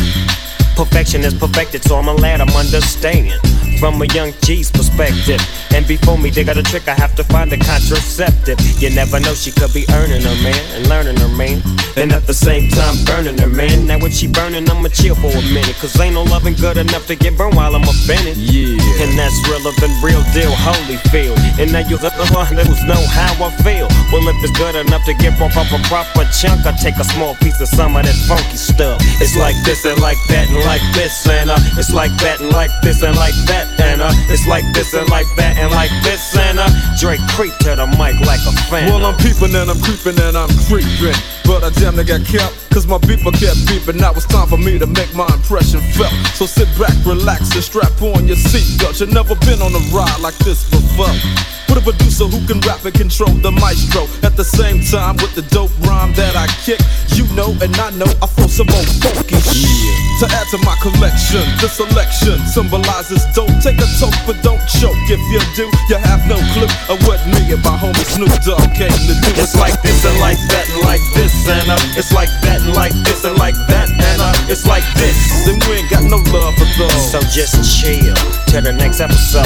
Perfection 0.76 1.22
is 1.22 1.34
perfected, 1.34 1.84
so 1.84 1.96
I'm 1.98 2.16
glad 2.18 2.42
I'm 2.42 2.56
understanding. 2.56 3.40
From 3.80 4.02
a 4.02 4.06
young 4.08 4.34
G's 4.44 4.70
perspective. 4.70 5.40
And 5.74 5.88
before 5.88 6.18
me, 6.18 6.30
they 6.30 6.44
got 6.44 6.58
a 6.58 6.64
trick, 6.64 6.88
I 6.88 6.94
have 6.96 7.16
to 7.16 7.24
find 7.24 7.52
a 7.54 7.58
contraceptive. 7.58 8.60
You 8.82 8.90
never 8.90 9.20
know, 9.20 9.34
she 9.34 9.52
could 9.52 9.74
be 9.74 9.86
earning 9.92 10.22
her 10.22 10.38
man 10.44 10.62
and 10.76 10.88
learning 10.88 11.18
her 11.18 11.30
man. 11.30 11.62
And 11.96 12.12
at 12.12 12.28
the 12.28 12.34
same 12.34 12.70
time, 12.70 12.96
burning 13.06 13.38
her 13.40 13.48
man. 13.48 13.88
Now 13.88 14.00
when 14.00 14.12
she 14.12 14.28
burning, 14.28 14.70
I'ma 14.70 14.90
chill 14.90 15.16
for 15.16 15.32
a 15.32 15.42
minute. 15.54 15.76
Cause 15.80 16.00
ain't 16.00 16.16
no 16.16 16.24
loving 16.24 16.56
good 16.56 16.78
enough 16.78 17.08
to 17.08 17.16
get 17.16 17.38
burned 17.38 17.56
while 17.56 17.74
I'm 17.76 17.84
offended. 17.84 18.38
Yeah. 18.38 18.79
And 19.00 19.16
that's 19.16 19.40
realer 19.48 19.72
than 19.80 19.96
real 20.04 20.20
deal, 20.36 20.52
holy 20.52 21.00
feel. 21.08 21.32
And 21.56 21.72
now 21.72 21.88
you 21.88 21.96
let 22.04 22.12
the 22.20 22.28
one 22.36 22.52
who's 22.52 22.84
know 22.84 23.00
how 23.16 23.32
I 23.40 23.50
feel. 23.64 23.88
Well, 24.12 24.28
if 24.28 24.36
it's 24.44 24.52
good 24.60 24.76
enough 24.76 25.06
to 25.08 25.14
get 25.16 25.40
off 25.40 25.56
a 25.56 25.80
proper 25.88 26.28
chunk, 26.36 26.68
I 26.68 26.76
take 26.76 27.00
a 27.00 27.08
small 27.16 27.36
piece 27.40 27.62
of 27.62 27.72
some 27.72 27.96
of 27.96 28.04
that 28.04 28.20
funky 28.28 28.60
stuff. 28.60 29.00
It's 29.24 29.40
like 29.40 29.56
this 29.64 29.86
and 29.86 30.00
like 30.04 30.20
that 30.28 30.52
and 30.52 30.60
like 30.68 30.84
this 30.92 31.16
and 31.28 31.50
uh, 31.50 31.58
it's 31.80 31.94
like 31.94 32.12
that 32.20 32.42
and 32.44 32.52
like 32.52 32.72
this 32.84 33.02
and 33.02 33.16
like 33.16 33.36
that 33.48 33.72
and 33.80 34.02
uh, 34.02 34.12
it's 34.28 34.46
like 34.48 34.68
this 34.74 34.94
and 34.94 35.08
like 35.08 35.28
that 35.38 35.56
and 35.56 35.72
like 35.72 35.92
this 36.04 36.36
and 36.36 36.60
uh, 36.60 36.68
Dre 37.00 37.16
creep 37.40 37.56
to 37.64 37.80
the 37.80 37.88
mic 37.96 38.20
like 38.28 38.44
a 38.44 38.54
fan. 38.68 38.92
Well, 38.92 39.06
I'm 39.06 39.16
peeping 39.24 39.56
and 39.56 39.72
I'm 39.72 39.80
creeping 39.80 40.20
and 40.20 40.36
I'm 40.36 40.52
creeping. 40.68 41.16
But 41.48 41.64
I 41.64 41.72
damn 41.80 41.96
near 41.96 42.06
got 42.06 42.22
kept, 42.28 42.54
cause 42.70 42.86
my 42.86 43.00
beeper 43.00 43.34
kept 43.34 43.64
beeping. 43.66 43.98
Now 43.98 44.12
it's 44.12 44.28
time 44.28 44.48
for 44.48 44.58
me 44.58 44.78
to 44.78 44.86
make 44.86 45.10
my 45.16 45.26
impression 45.34 45.80
felt. 45.96 46.14
So 46.36 46.46
sit 46.46 46.68
back, 46.78 46.94
relax, 47.08 47.56
and 47.56 47.64
strap 47.64 47.96
on 48.04 48.28
your 48.28 48.38
seatbelt. 48.38 48.89
You've 48.98 49.14
never 49.14 49.36
been 49.36 49.62
on 49.62 49.74
a 49.74 49.80
ride 49.96 50.20
like 50.20 50.38
this 50.40 50.64
before. 50.70 51.69
With 51.70 51.78
a 51.78 51.86
producer 51.86 52.26
who 52.26 52.42
can 52.50 52.60
rap 52.66 52.84
and 52.84 52.94
control 52.94 53.30
the 53.46 53.54
maestro. 53.54 54.10
At 54.26 54.34
the 54.36 54.44
same 54.44 54.82
time, 54.90 55.22
with 55.22 55.38
the 55.38 55.46
dope 55.54 55.70
rhyme 55.86 56.14
that 56.18 56.34
I 56.34 56.50
kick, 56.66 56.82
you 57.14 57.30
know 57.38 57.54
and 57.62 57.70
I 57.78 57.94
know 57.94 58.10
I 58.22 58.28
throw 58.28 58.50
some 58.50 58.66
more 58.74 58.86
funky 59.00 59.38
shit. 59.38 59.96
To 60.20 60.26
add 60.34 60.50
to 60.52 60.58
my 60.66 60.76
collection, 60.82 61.46
the 61.62 61.70
selection 61.70 62.42
symbolizes 62.50 63.22
dope. 63.38 63.54
Take 63.62 63.78
a 63.78 63.88
toke, 64.02 64.18
but 64.26 64.42
don't 64.42 64.60
choke. 64.66 64.98
If 65.08 65.22
you 65.30 65.42
do, 65.54 65.70
you 65.88 65.98
have 66.02 66.26
no 66.26 66.42
clue 66.58 66.72
of 66.90 66.98
what 67.06 67.22
me 67.30 67.54
and 67.54 67.62
my 67.62 67.78
homie 67.78 68.02
Snoop 68.04 68.34
Dogg 68.42 68.74
came 68.74 68.92
to 68.92 69.14
do. 69.22 69.30
It's 69.38 69.56
like 69.56 69.78
this 69.86 70.04
and 70.04 70.18
like 70.20 70.42
that 70.50 70.66
and 70.74 70.82
like 70.84 71.06
this 71.14 71.32
and 71.48 71.70
uh, 71.70 72.00
it's 72.00 72.12
like 72.12 72.34
that 72.44 72.66
and 72.66 72.74
like 72.74 72.98
this 73.06 73.24
and 73.24 73.38
like 73.38 73.56
that 73.70 73.88
and 73.94 74.20
uh, 74.20 74.52
it's 74.52 74.66
like 74.66 74.84
this. 74.98 75.46
Then 75.46 75.62
we 75.70 75.86
ain't 75.86 75.90
got 75.90 76.04
no 76.04 76.18
love 76.34 76.58
for 76.58 76.68
those. 76.82 77.12
So 77.14 77.22
just 77.30 77.62
chill 77.78 78.18
till 78.50 78.66
the 78.66 78.74
next 78.74 79.00
episode. 79.00 79.46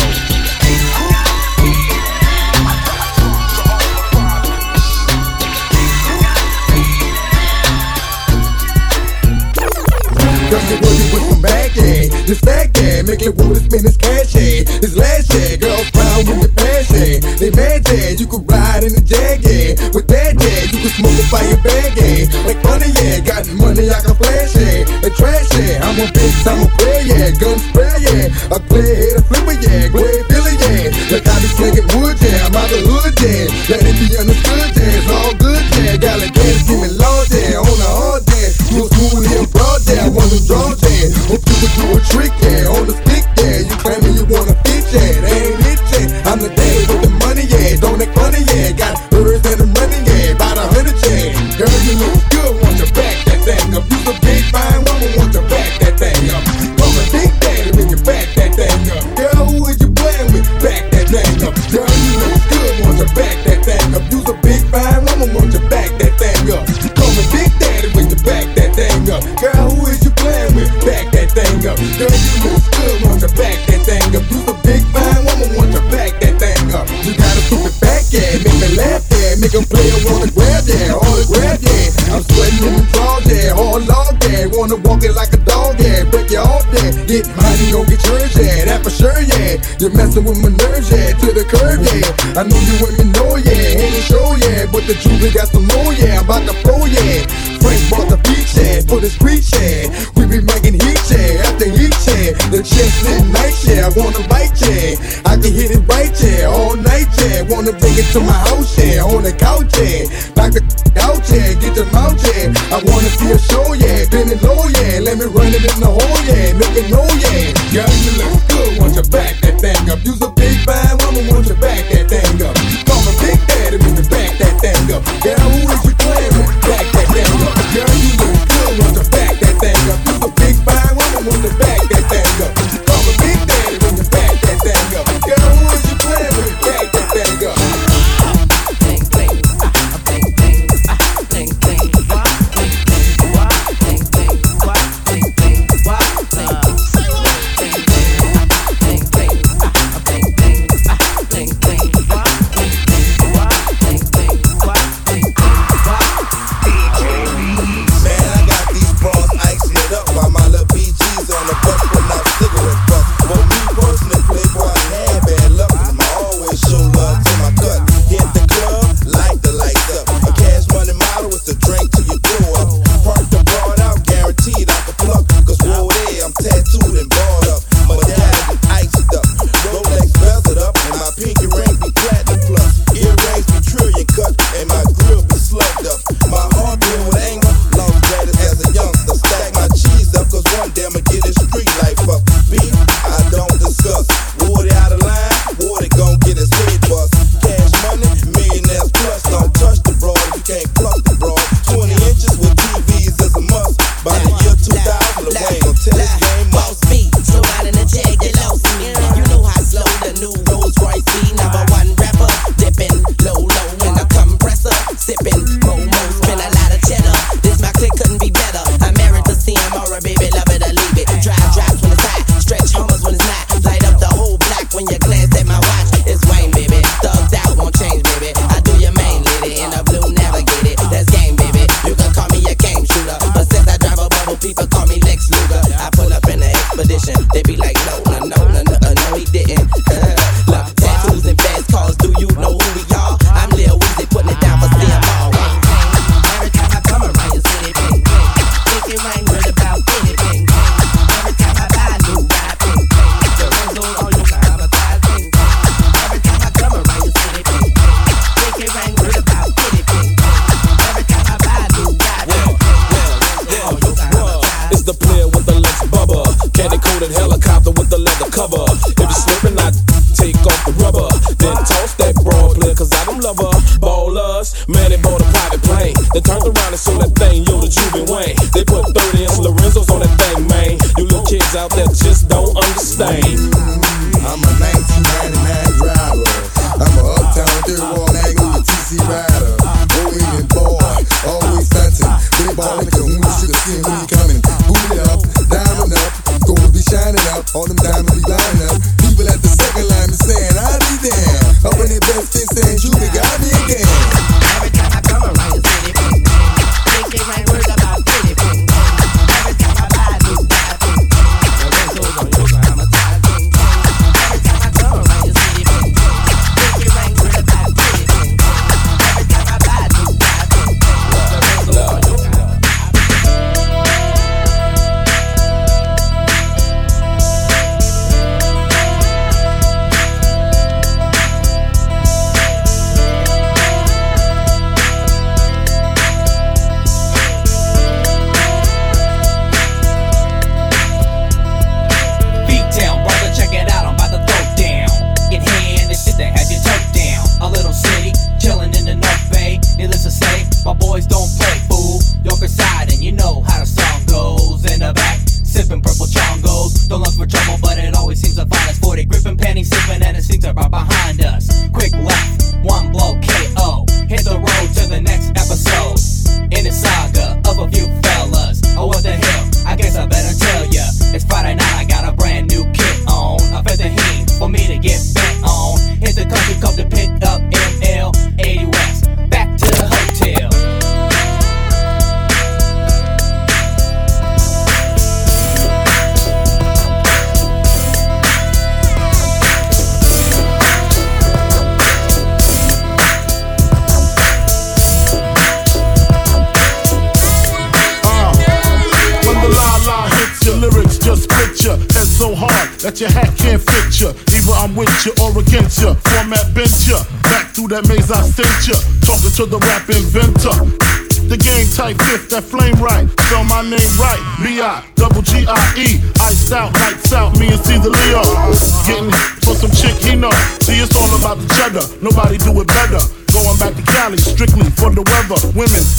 Cause 10.54 10.70
you 10.70 10.78
working 10.86 11.10
with 11.10 11.26
some 11.34 11.42
bag, 11.42 11.74
yeah. 11.74 12.14
This 12.30 12.38
bag, 12.46 12.78
yeah. 12.78 13.02
Make 13.02 13.26
it 13.26 13.34
wanna 13.34 13.58
spend 13.58 13.90
this 13.90 13.98
cash, 13.98 14.38
yeah. 14.38 14.62
This 14.86 14.94
last, 14.94 15.34
yeah. 15.34 15.58
Girls 15.58 15.90
proud 15.90 16.30
with 16.30 16.54
pants, 16.54 16.94
yeah. 16.94 17.18
They 17.42 17.50
mad, 17.58 17.82
yeah. 17.90 18.14
You 18.14 18.30
could 18.30 18.46
ride 18.46 18.86
in 18.86 18.94
the 18.94 19.02
jag, 19.02 19.42
yeah. 19.42 19.74
With 19.98 20.06
that, 20.14 20.38
yeah. 20.38 20.70
You 20.70 20.78
could 20.78 20.94
smoke 20.94 21.18
a 21.18 21.26
fire 21.34 21.58
bag, 21.66 21.98
yeah. 21.98 22.30
Like 22.46 22.62
money, 22.62 22.86
yeah. 23.02 23.26
Got 23.26 23.50
money, 23.58 23.90
I 23.90 23.98
can 23.98 24.14
flash, 24.14 24.54
yeah. 24.54 24.86
And 25.02 25.14
trash, 25.18 25.50
yeah. 25.58 25.90
I'm 25.90 25.98
a 25.98 26.06
bitch, 26.14 26.46
I'm 26.46 26.62
a 26.62 26.70
player, 26.78 27.02
yeah. 27.02 27.34
Gun 27.34 27.58
spray, 27.58 27.98
yeah. 28.06 28.54
A 28.54 28.58
clear 28.62 28.94
head, 28.94 29.14
a 29.18 29.22
flipper, 29.26 29.58
yeah. 29.58 29.90
Grey 29.90 30.22
Billy, 30.30 30.54
yeah. 30.70 30.94
Like 31.10 31.26
I 31.26 31.34
be 31.42 31.50
slinging 31.58 31.90
wood, 31.98 32.14
yeah. 32.22 32.46
I'm 32.46 32.54
out 32.54 32.70
the 32.70 32.78
hood, 32.78 33.18
yeah. 33.26 33.50
Let 33.74 33.82
it 33.90 33.98
be 33.98 34.06
understood, 34.22 34.43
Could 41.64 41.76
do 41.78 41.96
a 41.96 42.02
trick, 42.02 42.32
yeah. 42.42 42.84
The 42.84 43.03
You're 89.80 89.94
messing 89.94 90.26
with 90.26 90.42
my 90.42 90.50
nerves, 90.50 90.90
yeah. 90.90 91.14
To 91.14 91.28
the 91.34 91.46
curb, 91.46 91.82
yeah. 91.84 92.40
I 92.40 92.44
know 92.48 92.58
you 92.58 92.76
want 92.82 92.96
me 92.98 93.06
know, 93.14 93.36
yeah. 93.38 93.82
Ain't 93.84 94.04
show, 94.06 94.34
yeah. 94.40 94.66
But 94.72 94.88
the 94.88 94.96
jewelry 94.98 95.30
got 95.32 95.50
some 95.50 95.68
more, 95.68 95.94
yeah. 95.94 96.22
About 96.22 96.48
to 96.48 96.54
flow, 96.64 96.86
yeah. 96.86 97.26
Frank 97.62 97.82
bought 97.90 98.10
the 98.10 98.18
beach, 98.26 98.56
yeah. 98.58 98.82
For 98.88 99.00
the 99.00 99.10
street, 99.10 99.46
yeah. 99.54 99.90
We 100.16 100.26
be 100.26 100.40
making 100.42 100.80
heat, 100.82 101.02
yeah. 101.12 101.46
After 101.46 101.70
heat, 101.70 101.94
yeah. 102.10 102.34
The 102.50 102.62
chest 102.66 103.04
lit 103.06 103.26
night, 103.30 103.58
yeah. 103.66 103.88
I 103.88 103.90
wanna 103.94 104.24
bite, 104.28 104.56
yeah. 104.62 104.98
I 105.26 105.38
can 105.38 105.54
hit 105.54 105.72
it 105.76 105.84
right, 105.86 106.14
yeah. 106.22 106.50
All 106.50 106.76
night, 106.76 107.10
yeah. 107.22 107.46
Wanna 107.46 107.74
bring 107.78 107.98
it 107.98 108.08
to 108.14 108.20
my 108.22 108.38
house, 108.50 108.74
yeah. 108.78 109.04
On 109.06 109.22
the 109.22 109.34
couch, 109.34 109.70
yeah. 109.78 110.10
Knock 110.34 110.54
the 110.56 110.62
out, 111.06 111.22
yeah. 111.30 111.54
Get 111.62 111.74
the 111.78 111.86
mouth, 111.94 112.18
yeah. 112.26 112.54
I 112.74 112.82
wanna 112.82 113.12
see 113.18 113.30
a 113.30 113.38
show, 113.38 113.74
yeah. 113.74 114.06
Bend 114.10 114.32
it 114.34 114.42
low, 114.42 114.66
yeah. 114.82 115.04
Let 115.04 115.18
me 115.18 115.26
run 115.30 115.54
it 115.54 115.62
in 115.62 115.80
the 115.82 115.90
hole, 115.90 116.13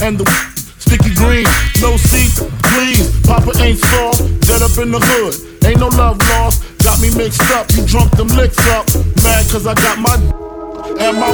and 0.05 0.19
the 0.19 0.27
sticky 0.77 1.15
green. 1.17 1.49
no 1.81 1.97
seats, 1.97 2.37
please, 2.69 3.09
Papa 3.25 3.57
ain't 3.65 3.79
soft. 3.79 4.21
Dead 4.45 4.61
up 4.61 4.77
in 4.77 4.93
the 4.93 5.01
hood, 5.01 5.33
ain't 5.65 5.81
no 5.81 5.89
love 5.97 6.21
lost. 6.37 6.61
Got 6.85 7.01
me 7.01 7.09
mixed 7.17 7.41
up, 7.57 7.73
you 7.73 7.87
drunk 7.87 8.13
them 8.13 8.29
licks 8.37 8.61
up. 8.69 8.85
Mad 9.25 9.49
cause 9.49 9.67
I 9.67 9.73
got 9.73 9.99
my 9.99 10.13
and 11.01 11.17
my 11.17 11.33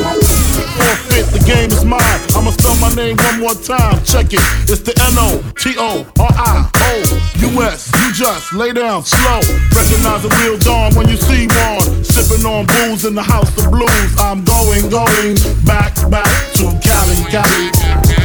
forfeit, 0.78 1.26
the 1.34 1.42
game 1.42 1.70
is 1.74 1.84
mine. 1.84 2.20
I'ma 2.38 2.54
spell 2.54 2.76
my 2.78 2.94
name 2.94 3.16
one 3.18 3.40
more 3.40 3.58
time. 3.58 3.98
Check 4.04 4.32
it. 4.32 4.40
It's 4.70 4.86
the 4.86 4.94
N 5.02 5.18
O 5.18 5.42
T 5.58 5.74
O 5.76 6.06
R 6.22 6.30
I 6.30 6.70
O 6.70 6.94
U 7.50 7.62
S. 7.66 7.90
You 7.98 8.12
just 8.14 8.54
lay 8.54 8.72
down 8.72 9.02
slow. 9.02 9.42
Recognize 9.74 10.22
the 10.22 10.30
real 10.38 10.56
dawn 10.58 10.94
when 10.94 11.08
you 11.08 11.16
see 11.16 11.50
one. 11.50 12.04
Sipping 12.04 12.46
on 12.46 12.66
booze 12.66 13.04
in 13.04 13.16
the 13.16 13.22
house 13.22 13.50
of 13.58 13.70
blues. 13.70 14.10
I'm 14.22 14.44
going, 14.46 14.88
going 14.88 15.34
back, 15.66 15.98
back 16.08 16.30
to 16.54 16.70
Cali, 16.78 17.18
Cali 17.34 18.19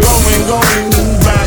going, 0.00 0.46
going 0.46 1.20
round. 1.24 1.39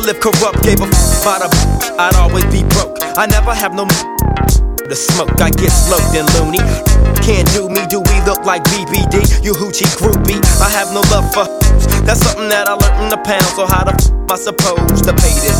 will 0.00 0.08
if 0.08 0.20
Kurupt 0.20 0.62
gave 0.64 0.80
a 0.80 0.88
f 0.88 1.20
about 1.22 1.44
a 1.44 1.48
b- 1.52 1.96
I'd 2.00 2.16
always 2.16 2.44
be 2.48 2.64
broke. 2.72 2.96
I 3.20 3.26
never 3.26 3.52
have 3.52 3.74
no 3.74 3.84
m- 3.84 4.16
The 4.88 4.96
smoke. 4.96 5.36
I 5.40 5.50
get 5.50 5.68
slow 5.70 6.00
and 6.16 6.26
loony. 6.40 6.62
Can't 7.20 7.46
do 7.52 7.68
me, 7.68 7.84
do 7.86 8.00
we 8.00 8.16
look 8.24 8.42
like 8.48 8.64
BBD? 8.72 9.44
You 9.44 9.52
hoochie 9.52 9.88
groupie. 10.00 10.40
I 10.60 10.68
have 10.72 10.88
no 10.96 11.04
love 11.12 11.28
for 11.36 11.44
That's 12.08 12.20
something 12.24 12.48
that 12.48 12.66
I 12.66 12.74
learned 12.80 12.98
in 13.04 13.08
the 13.12 13.20
pound. 13.20 13.44
So 13.54 13.66
how 13.66 13.84
the 13.84 13.92
f- 13.92 14.08
am 14.10 14.32
I 14.32 14.36
supposed 14.40 15.04
to 15.04 15.12
pay 15.12 15.34
this? 15.44 15.58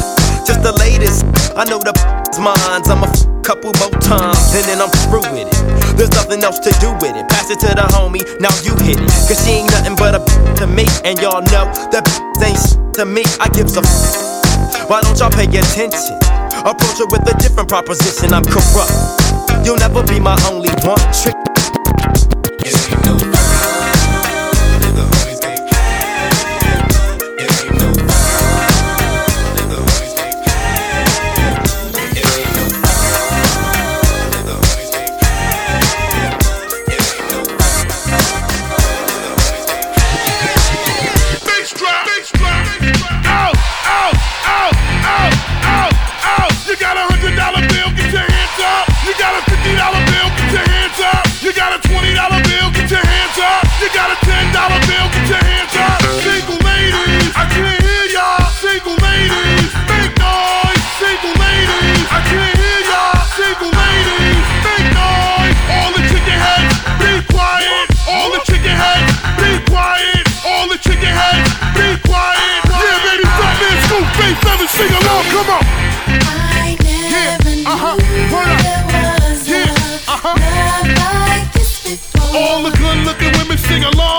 Just 0.49 0.63
the 0.65 0.73
latest. 0.73 1.25
I 1.57 1.65
know 1.69 1.79
the 1.79 1.93
f- 1.93 2.41
minds. 2.41 2.89
I'm 2.89 3.05
a 3.05 3.11
f- 3.13 3.29
couple 3.45 3.73
more 3.79 3.93
times 4.01 4.41
and 4.57 4.65
then 4.65 4.81
I'm 4.81 4.91
through 5.07 5.27
with 5.37 5.53
it. 5.53 5.59
There's 6.01 6.13
nothing 6.17 6.41
else 6.43 6.59
to 6.65 6.73
do 6.81 6.93
with 7.05 7.13
it. 7.15 7.29
Pass 7.29 7.51
it 7.51 7.61
to 7.61 7.71
the 7.77 7.87
homie. 7.93 8.25
Now 8.41 8.53
you 8.65 8.73
hit 8.89 8.97
it. 8.99 9.11
Cause 9.29 9.45
she 9.45 9.61
ain't 9.61 9.71
nothing 9.71 9.97
but 10.01 10.17
a 10.17 10.21
b- 10.25 10.33
to 10.61 10.67
me. 10.67 10.87
And 11.05 11.21
y'all 11.21 11.45
know 11.53 11.69
the 11.93 12.01
b- 12.01 12.47
ain't 12.47 12.80
to 12.95 13.05
me, 13.05 13.23
I 13.41 13.49
give 13.49 13.71
some. 13.71 13.85
Why 14.89 15.01
don't 15.01 15.19
y'all 15.19 15.31
pay 15.31 15.45
attention? 15.47 16.17
Approach 16.65 17.01
it 17.01 17.11
with 17.11 17.23
a 17.29 17.37
different 17.39 17.69
proposition. 17.69 18.33
I'm 18.33 18.43
Kurupt. 18.43 19.65
You'll 19.65 19.77
never 19.77 20.03
be 20.07 20.19
my 20.19 20.39
only 20.51 20.71
one 20.85 21.01
trick. 21.13 22.40
Single 56.21 56.61
ladies, 56.69 57.33
I 57.33 57.49
can't 57.49 57.81
hear 57.81 58.05
y'all. 58.13 58.45
Single 58.61 58.97
ladies, 59.01 59.73
make 59.89 60.13
noise. 60.21 60.83
Single 61.01 61.33
ladies, 61.41 62.05
I 62.13 62.21
can't 62.29 62.55
hear 62.61 62.81
y'all. 62.85 63.25
Single 63.41 63.73
ladies, 63.73 64.45
make 64.61 64.89
noise. 64.93 65.57
All 65.73 65.91
the 65.97 66.03
chicken 66.13 66.37
heads, 66.37 66.77
be 67.01 67.25
quiet. 67.33 67.89
All 68.05 68.29
the 68.29 68.41
chicken 68.45 68.77
heads, 68.77 69.13
be 69.41 69.49
quiet. 69.73 70.29
All 70.45 70.69
the 70.69 70.77
chicken 70.77 71.09
heads, 71.09 71.49
be 71.73 71.97
quiet. 72.05 72.61
Yeah, 72.69 73.01
baby, 73.01 73.25
stop 73.33 73.57
scoop, 73.89 74.05
face, 74.21 74.37
sing 74.77 74.93
along, 75.01 75.25
come 75.33 75.57
on. 75.57 75.65
I 76.05 76.77
never 76.85 77.49
yeah, 77.49 77.73
uh-huh, 77.73 77.97
word 78.29 78.45
up. 78.45 78.61
Yeah, 79.49 79.73
uh-huh. 80.05 80.37
uh-huh. 80.37 81.31
All 82.37 82.63
the 82.63 82.77
good 82.77 82.99
looking 83.09 83.33
women 83.41 83.57
sing 83.57 83.85
along. 83.85 84.10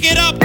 get 0.00 0.16
up. 0.16 0.37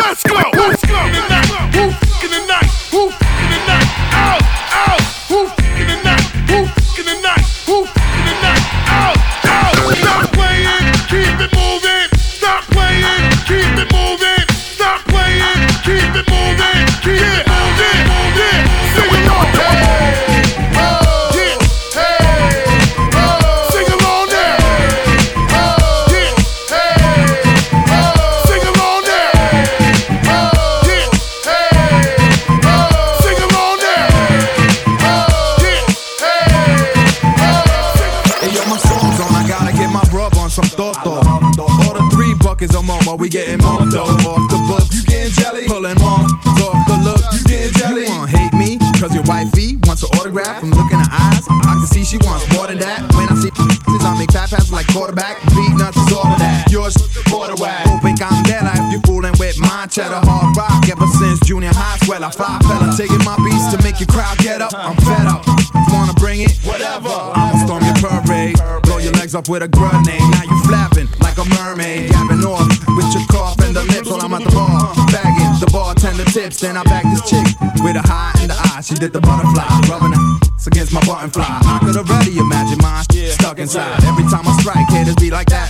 I 62.23 62.31
fly 62.31 62.55
fella, 62.63 62.87
taking 62.95 63.19
my 63.27 63.35
beats 63.43 63.67
to 63.75 63.77
make 63.83 63.99
your 63.99 64.07
crowd 64.07 64.37
get 64.39 64.61
up. 64.61 64.71
I'm 64.71 64.95
fed 65.03 65.27
up. 65.27 65.43
Wanna 65.91 66.13
bring 66.15 66.39
it? 66.39 66.55
Whatever. 66.63 67.11
I'ma 67.11 67.59
storm 67.67 67.83
your 67.83 67.99
parade. 67.99 68.55
Blow 68.83 68.97
your 68.97 69.11
legs 69.19 69.35
off 69.35 69.49
with 69.49 69.61
a 69.61 69.67
grenade. 69.67 70.23
Now 70.31 70.47
you 70.47 70.57
flapping 70.63 71.11
like 71.19 71.35
a 71.35 71.43
mermaid. 71.59 72.11
Gabbing 72.11 72.47
off 72.47 72.63
with 72.95 73.11
your 73.11 73.27
cough 73.27 73.59
and 73.59 73.75
the 73.75 73.83
lips 73.91 74.07
while 74.07 74.23
I'm 74.23 74.33
at 74.33 74.43
the 74.43 74.55
bar. 74.55 74.95
Bagging 75.11 75.59
the 75.59 75.67
bartender 75.67 76.23
tips. 76.31 76.61
Then 76.61 76.77
I 76.77 76.83
back 76.83 77.03
this 77.03 77.27
chick 77.27 77.43
with 77.83 77.99
a 77.99 78.03
high 78.07 78.31
in 78.41 78.47
the 78.47 78.55
eye. 78.55 78.79
She 78.79 78.95
did 78.95 79.11
the 79.11 79.19
butterfly. 79.19 79.67
Rubbing 79.91 80.15
her 80.15 80.23
against 80.65 80.93
my 80.93 81.03
butterfly. 81.03 81.43
fly. 81.43 81.59
I 81.59 81.79
could 81.83 81.97
already 81.97 82.37
imagine 82.37 82.79
mine 82.79 83.03
stuck 83.35 83.59
inside. 83.59 84.03
Every 84.05 84.23
time 84.31 84.47
I 84.47 84.55
strike, 84.63 84.87
haters 84.87 85.15
be 85.15 85.29
like 85.29 85.47
that. 85.47 85.62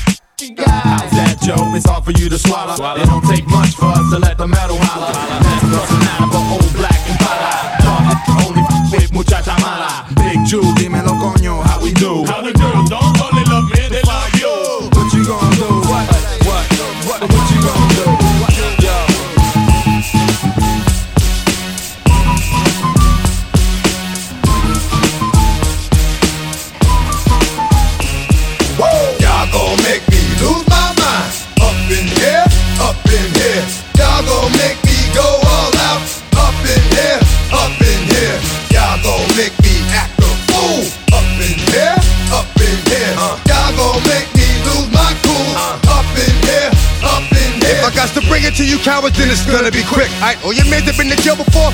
bring 48.29 48.43
it 48.43 48.55
to 48.59 48.65
you 48.65 48.77
cowards, 48.79 49.17
then 49.17 49.29
it's 49.29 49.45
gonna 49.45 49.71
be 49.71 49.83
quick. 49.83 50.11
Alright, 50.19 50.39
all 50.43 50.53
your 50.53 50.67
mans 50.69 50.85
have 50.87 50.97
been 50.97 51.09
to 51.09 51.19
jail 51.19 51.35
before. 51.35 51.71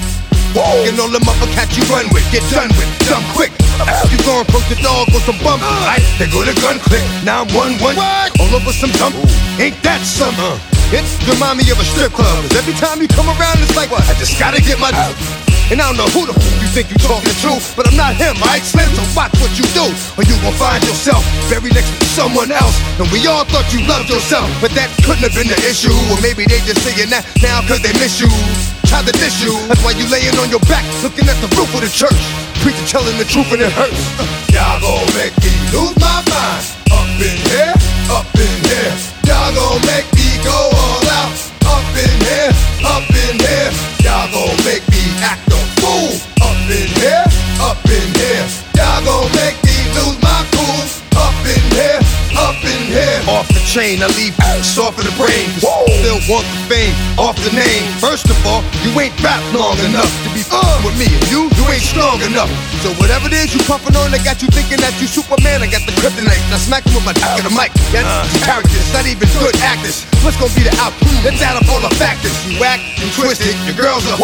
Whoa. 0.57 0.89
And 0.89 0.97
all 0.97 1.09
the 1.09 1.21
cats 1.53 1.77
you 1.77 1.85
run 1.93 2.09
with, 2.09 2.25
get 2.33 2.41
done 2.49 2.69
with, 2.73 2.89
dumb 3.05 3.23
quick. 3.37 3.53
You 4.09 4.17
gon' 4.25 4.43
approach 4.43 4.67
the 4.67 4.75
dog 4.81 5.07
or 5.13 5.21
some 5.21 5.37
bump. 5.39 5.61
right, 5.61 6.01
uh. 6.01 6.19
they 6.19 6.27
go 6.27 6.43
to 6.43 6.53
gun 6.59 6.79
click. 6.79 7.03
Now 7.23 7.45
I'm 7.45 7.49
one 7.55 7.77
one. 7.79 7.95
What? 7.95 8.33
All 8.41 8.51
over 8.51 8.73
some 8.73 8.91
dump. 8.99 9.15
Ain't 9.61 9.77
that 9.83 10.01
some? 10.03 10.35
Uh. 10.35 10.59
It's 10.91 11.15
remind 11.29 11.59
me 11.59 11.69
of 11.71 11.79
a 11.79 11.85
strip 11.85 12.11
club. 12.11 12.27
Cause 12.43 12.57
every 12.57 12.73
time 12.73 12.99
you 13.01 13.07
come 13.07 13.29
around, 13.29 13.61
it's 13.61 13.75
like, 13.77 13.91
what? 13.91 14.03
I 14.09 14.13
just 14.17 14.39
gotta 14.39 14.61
get 14.61 14.79
my. 14.79 14.91
And 15.69 15.77
I 15.77 15.85
don't 15.85 16.01
know 16.01 16.09
who 16.17 16.25
the 16.25 16.33
fuck 16.33 16.57
you 16.57 16.69
think 16.73 16.89
you 16.89 16.97
talking 16.97 17.29
to, 17.45 17.51
but 17.77 17.85
I'm 17.85 17.93
not 17.93 18.17
him, 18.17 18.33
right? 18.41 18.57
Slim, 18.65 18.89
so 18.89 19.05
watch 19.13 19.29
what 19.37 19.53
you 19.53 19.61
do, 19.77 19.85
or 20.17 20.25
you 20.25 20.33
gon' 20.41 20.57
find 20.57 20.81
yourself 20.81 21.21
buried 21.45 21.77
next 21.77 21.93
to 21.93 22.09
someone 22.09 22.49
else. 22.49 22.73
And 22.97 23.05
we 23.13 23.21
all 23.29 23.45
thought 23.45 23.69
you 23.69 23.85
loved 23.85 24.09
yourself, 24.09 24.49
but 24.65 24.73
that 24.73 24.89
couldn't 25.05 25.21
have 25.29 25.35
been 25.37 25.45
the 25.45 25.61
issue. 25.69 25.93
Or 26.09 26.17
maybe 26.25 26.49
they 26.49 26.57
just 26.65 26.81
saying 26.81 27.13
that 27.13 27.21
now 27.45 27.61
cause 27.69 27.85
they 27.85 27.93
miss 28.01 28.17
you. 28.17 28.33
Try 28.89 29.05
to 29.05 29.13
diss 29.13 29.37
you, 29.45 29.53
that's 29.69 29.85
why 29.85 29.93
you 29.93 30.09
laying 30.09 30.33
on 30.41 30.49
your 30.49 30.63
back, 30.65 30.81
looking 31.05 31.29
at 31.29 31.37
the 31.37 31.49
roof 31.53 31.69
of 31.77 31.85
the 31.85 31.91
church. 31.93 32.17
Preacher 32.65 32.89
telling 32.89 33.13
the 33.21 33.29
truth 33.29 33.53
and 33.53 33.61
it 33.61 33.69
hurts. 33.69 34.01
Y'all 34.55 34.81
gon' 34.81 35.05
make 35.13 35.37
me 35.45 35.53
lose 35.69 35.93
my 36.01 36.17
mind. 36.33 36.65
Up 36.89 37.05
in 37.21 37.37
here, 37.45 37.77
up 38.09 38.25
in 38.33 38.53
here. 38.65 38.93
Y'all 39.29 39.53
gon' 39.53 39.85
make 39.85 40.09
me 40.17 40.33
go 40.41 40.57
all 40.57 41.05
out. 41.13 41.37
Up 41.69 41.85
in 41.93 42.13
here, 42.25 42.49
up 42.89 43.08
chain, 53.69 54.01
I 54.01 54.09
leave 54.17 54.33
soft 54.65 54.97
of 54.97 55.05
the 55.05 55.13
brain. 55.13 55.45
Still 55.61 56.17
want 56.25 56.41
the 56.49 56.59
fame, 56.65 56.95
off 57.21 57.37
the 57.37 57.53
name. 57.53 57.85
First 58.01 58.25
of 58.25 58.37
all, 58.41 58.65
you 58.81 58.89
ain't 58.97 59.13
rap 59.21 59.37
long 59.53 59.77
enough 59.85 60.09
to 60.25 60.29
be 60.33 60.41
fun 60.41 60.65
with 60.81 60.97
me. 60.97 61.05
And 61.05 61.21
you, 61.29 61.53
you 61.53 61.63
ain't 61.69 61.85
strong 61.85 62.17
enough. 62.25 62.49
So 62.81 62.89
whatever 62.97 63.29
it 63.29 63.37
is 63.37 63.53
you 63.53 63.61
puffin' 63.69 63.93
on, 63.93 64.09
I 64.09 64.17
got 64.25 64.41
you 64.41 64.49
thinking 64.49 64.81
that 64.81 64.97
you 64.97 65.05
Superman. 65.05 65.61
I 65.61 65.69
got 65.69 65.85
the 65.85 65.93
kryptonite. 66.01 66.41
Now 66.49 66.57
smack 66.57 66.81
him 66.89 66.97
with 66.97 67.05
my 67.05 67.13
dick 67.13 67.29
in 67.37 67.45
the 67.45 67.53
mic. 67.53 67.69
Yeah, 67.93 68.09
uh. 68.09 68.25
these 68.25 68.41
characters, 68.41 68.85
not 68.89 69.05
even 69.05 69.29
good 69.37 69.53
actors. 69.61 70.01
What's 70.25 70.41
gonna 70.41 70.49
be 70.57 70.65
the 70.65 70.73
outcome? 70.81 71.13
Let's 71.21 71.37
add 71.45 71.53
up 71.53 71.69
all 71.69 71.83
the 71.85 71.93
factors. 72.01 72.33
You 72.49 72.57
whack, 72.57 72.81
you 72.97 73.05
twisted, 73.13 73.53
your 73.69 73.77
girls 73.77 74.01
are 74.09 74.17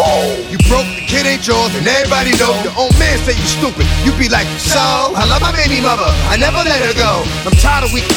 You 0.50 0.58
broke, 0.66 0.90
the 0.98 1.06
kid 1.06 1.22
ain't 1.22 1.46
yours, 1.46 1.70
and 1.78 1.86
everybody 1.86 2.34
know. 2.34 2.50
Your 2.66 2.74
own 2.74 2.90
man 2.98 3.14
say 3.22 3.38
you 3.38 3.46
stupid. 3.46 3.86
You 4.02 4.10
be 4.18 4.26
like, 4.26 4.50
so, 4.58 4.82
I 5.14 5.22
love 5.30 5.38
my 5.38 5.54
baby 5.54 5.78
mother. 5.78 6.10
I 6.26 6.34
never 6.34 6.66
let 6.66 6.82
her 6.82 6.94
go. 6.98 7.22
I'm 7.46 7.54
tired 7.62 7.86
of 7.86 7.94
weak 7.94 8.10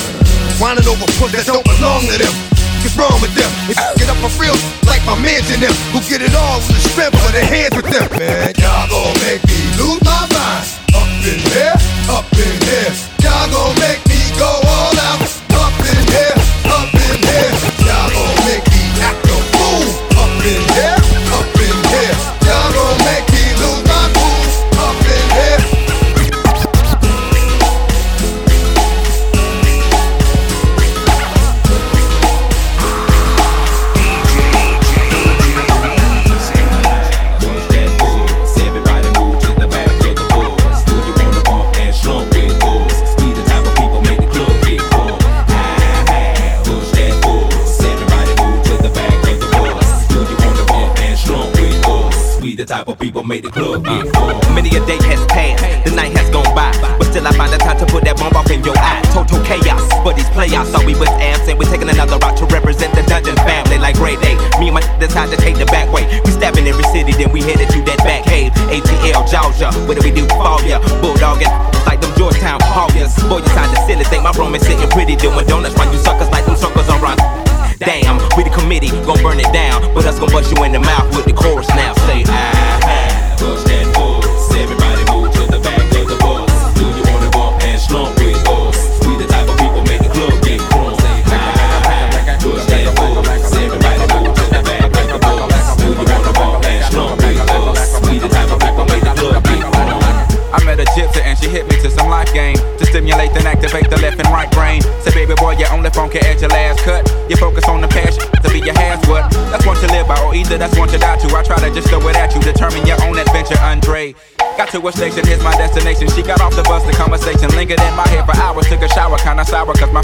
whining 0.59 0.87
over 0.87 1.07
puss 1.19 1.31
that 1.33 1.45
don't 1.47 1.65
belong 1.65 2.03
to 2.07 2.17
them. 2.17 2.35
What's 2.79 2.95
wrong 2.95 3.19
with 3.21 3.35
them? 3.35 3.51
If 3.67 3.75
you 3.75 3.91
get 4.01 4.09
up 4.09 4.17
for 4.23 4.31
real, 4.39 4.55
like 4.87 5.03
my 5.03 5.13
mans 5.19 5.51
in 5.51 5.59
them, 5.59 5.75
who 5.91 5.99
get 6.07 6.23
it 6.23 6.33
all 6.33 6.63
with 6.63 6.79
the 6.79 6.83
strength 6.89 7.19
of 7.19 7.31
their 7.35 7.45
hands 7.45 7.75
with 7.75 7.85
them. 7.91 8.07
Man, 8.17 8.55
y'all 8.57 8.87
gon' 8.87 9.13
make 9.23 9.43
me 9.45 9.59
lose 9.77 10.01
my 10.01 10.23
mind. 10.31 10.63
Up 10.95 11.05
in 11.27 11.39
here, 11.51 11.75
up 12.09 12.25
in 12.33 12.55
here. 12.65 12.91
Y'all 13.21 13.51
gon' 13.51 13.75
make 13.83 14.01
me 14.07 14.19
go 14.39 14.47
all 14.47 14.95
out. 14.95 15.18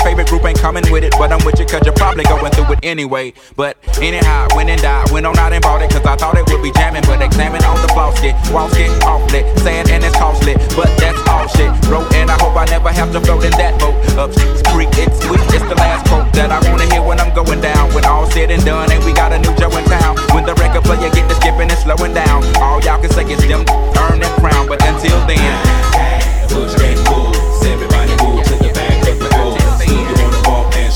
Favorite 0.05 0.29
group 0.29 0.45
ain't 0.45 0.61
coming 0.61 0.85
with 0.93 1.03
it. 1.03 1.13
But 1.17 1.33
I'm 1.33 1.43
with 1.43 1.59
you, 1.59 1.65
cause 1.65 1.81
you're 1.83 1.97
probably 1.97 2.23
going 2.25 2.51
through 2.53 2.71
it 2.77 2.79
anyway. 2.83 3.33
But 3.57 3.81
anyhow, 3.97 4.47
went 4.53 4.69
and 4.69 4.79
died, 4.79 5.09
went 5.09 5.25
on 5.25 5.37
out 5.39 5.51
and 5.51 5.63
bought 5.63 5.81
it, 5.81 5.89
cause 5.89 6.05
I 6.05 6.15
thought 6.15 6.37
it 6.37 6.45
would 6.45 6.61
be 6.61 6.71
jamming. 6.71 7.01
But 7.09 7.25
examine 7.25 7.65
on 7.65 7.81
the 7.81 7.89
floss, 7.89 8.21
get 8.21 8.37
walls 8.53 8.77
get 8.77 8.93
awfully 9.01 9.41
sad 9.65 9.89
and 9.89 10.05
it's 10.05 10.15
costly. 10.15 10.53
But 10.77 10.93
that's 11.01 11.17
all 11.27 11.47
shit. 11.49 11.73
Wrote 11.89 12.13
and 12.13 12.29
I 12.29 12.37
hope 12.37 12.55
I 12.55 12.65
never 12.65 12.93
have 12.93 13.11
to 13.13 13.19
float 13.19 13.43
in 13.43 13.51
that 13.57 13.79
boat. 13.81 13.97
Up 14.21 14.29
creek, 14.69 14.93
it's 14.93 15.17
sweet, 15.25 15.41
it's 15.49 15.65
the 15.65 15.75
last 15.75 16.05
quote 16.05 16.29
that 16.37 16.53
I 16.53 16.61
wanna 16.69 16.85
hear 16.93 17.01
when 17.01 17.19
I'm 17.19 17.33
going 17.33 17.61
down. 17.61 17.89
When 17.95 18.05
all 18.05 18.29
said 18.29 18.51
and 18.51 18.63
done, 18.63 18.91
and 18.91 19.03
we 19.03 19.11
got 19.11 19.33
a 19.33 19.39
new 19.39 19.55
Joe 19.57 19.73
in 19.73 19.85
town. 19.89 20.21
When 20.37 20.45
the 20.45 20.53
record 20.61 20.83
player 20.85 21.09
get 21.09 21.25
the 21.27 21.35
skipping 21.41 21.71
and 21.73 21.79
slowing 21.81 22.13
down, 22.13 22.45
all 22.61 22.77
y'all 22.85 23.01
can 23.01 23.09
say 23.09 23.25
is 23.25 23.41
them 23.41 23.65
earn 24.05 24.21
that 24.21 24.35
crown. 24.37 24.67
But 24.67 24.85
until 24.85 25.17
then, 25.25 27.04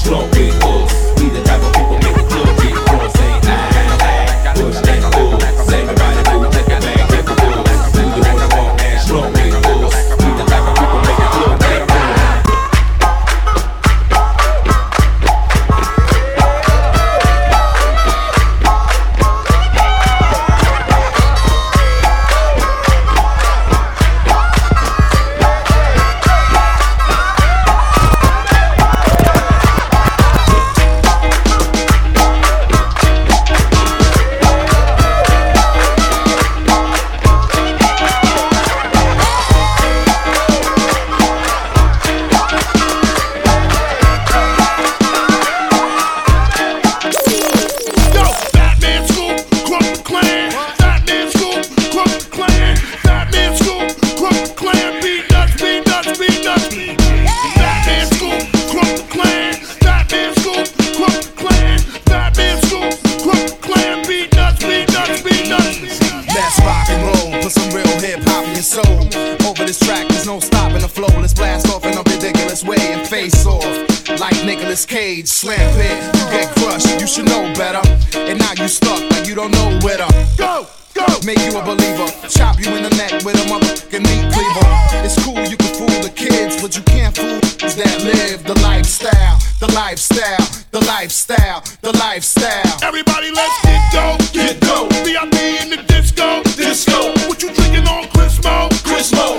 bump 0.10 0.49
face 73.10 73.46
off. 73.48 73.66
Like 74.20 74.38
Nicolas 74.46 74.86
Cage, 74.86 75.28
slam 75.28 75.58
pit, 75.76 75.98
you 76.14 76.26
get 76.30 76.54
crushed, 76.58 77.02
you 77.02 77.08
should 77.08 77.26
know 77.26 77.52
better. 77.58 77.82
And 78.16 78.38
now 78.38 78.54
you 78.54 78.68
stuck 78.68 79.02
like 79.12 79.28
you 79.28 79.34
don't 79.34 79.52
know 79.52 79.80
where 79.82 79.98
to 79.98 80.08
go. 80.38 80.68
Go! 80.94 81.06
Make 81.26 81.40
you 81.40 81.58
a 81.58 81.64
believer, 81.64 82.08
chop 82.30 82.60
you 82.60 82.70
in 82.76 82.84
the 82.84 82.94
neck 83.02 83.24
with 83.26 83.36
a 83.36 83.46
motherfucking 83.50 84.06
meat 84.06 84.34
cleaver. 84.34 84.68
It's 85.02 85.18
cool, 85.26 85.42
you 85.42 85.58
can 85.58 85.74
fool 85.74 86.02
the 86.06 86.14
kids, 86.16 86.62
but 86.62 86.76
you 86.76 86.84
can't 86.84 87.16
fool 87.16 87.40
those 87.58 87.76
that 87.76 88.04
live 88.04 88.44
the 88.44 88.60
lifestyle, 88.62 89.40
the 89.60 89.72
lifestyle, 89.74 90.46
the 90.70 90.82
lifestyle, 90.86 91.64
the 91.82 91.98
lifestyle. 91.98 92.78
Everybody, 92.84 93.32
let's 93.32 93.58
get 93.64 93.82
go, 93.92 94.18
get 94.34 94.60
go. 94.62 94.88
VIP 95.02 95.34
in 95.62 95.70
the 95.72 95.82
disco, 95.88 96.44
disco. 96.56 97.10
What 97.28 97.42
you 97.42 97.54
drinking 97.54 97.88
on 97.88 98.04
Chrismo? 98.14 98.70
Chrismo. 98.86 99.39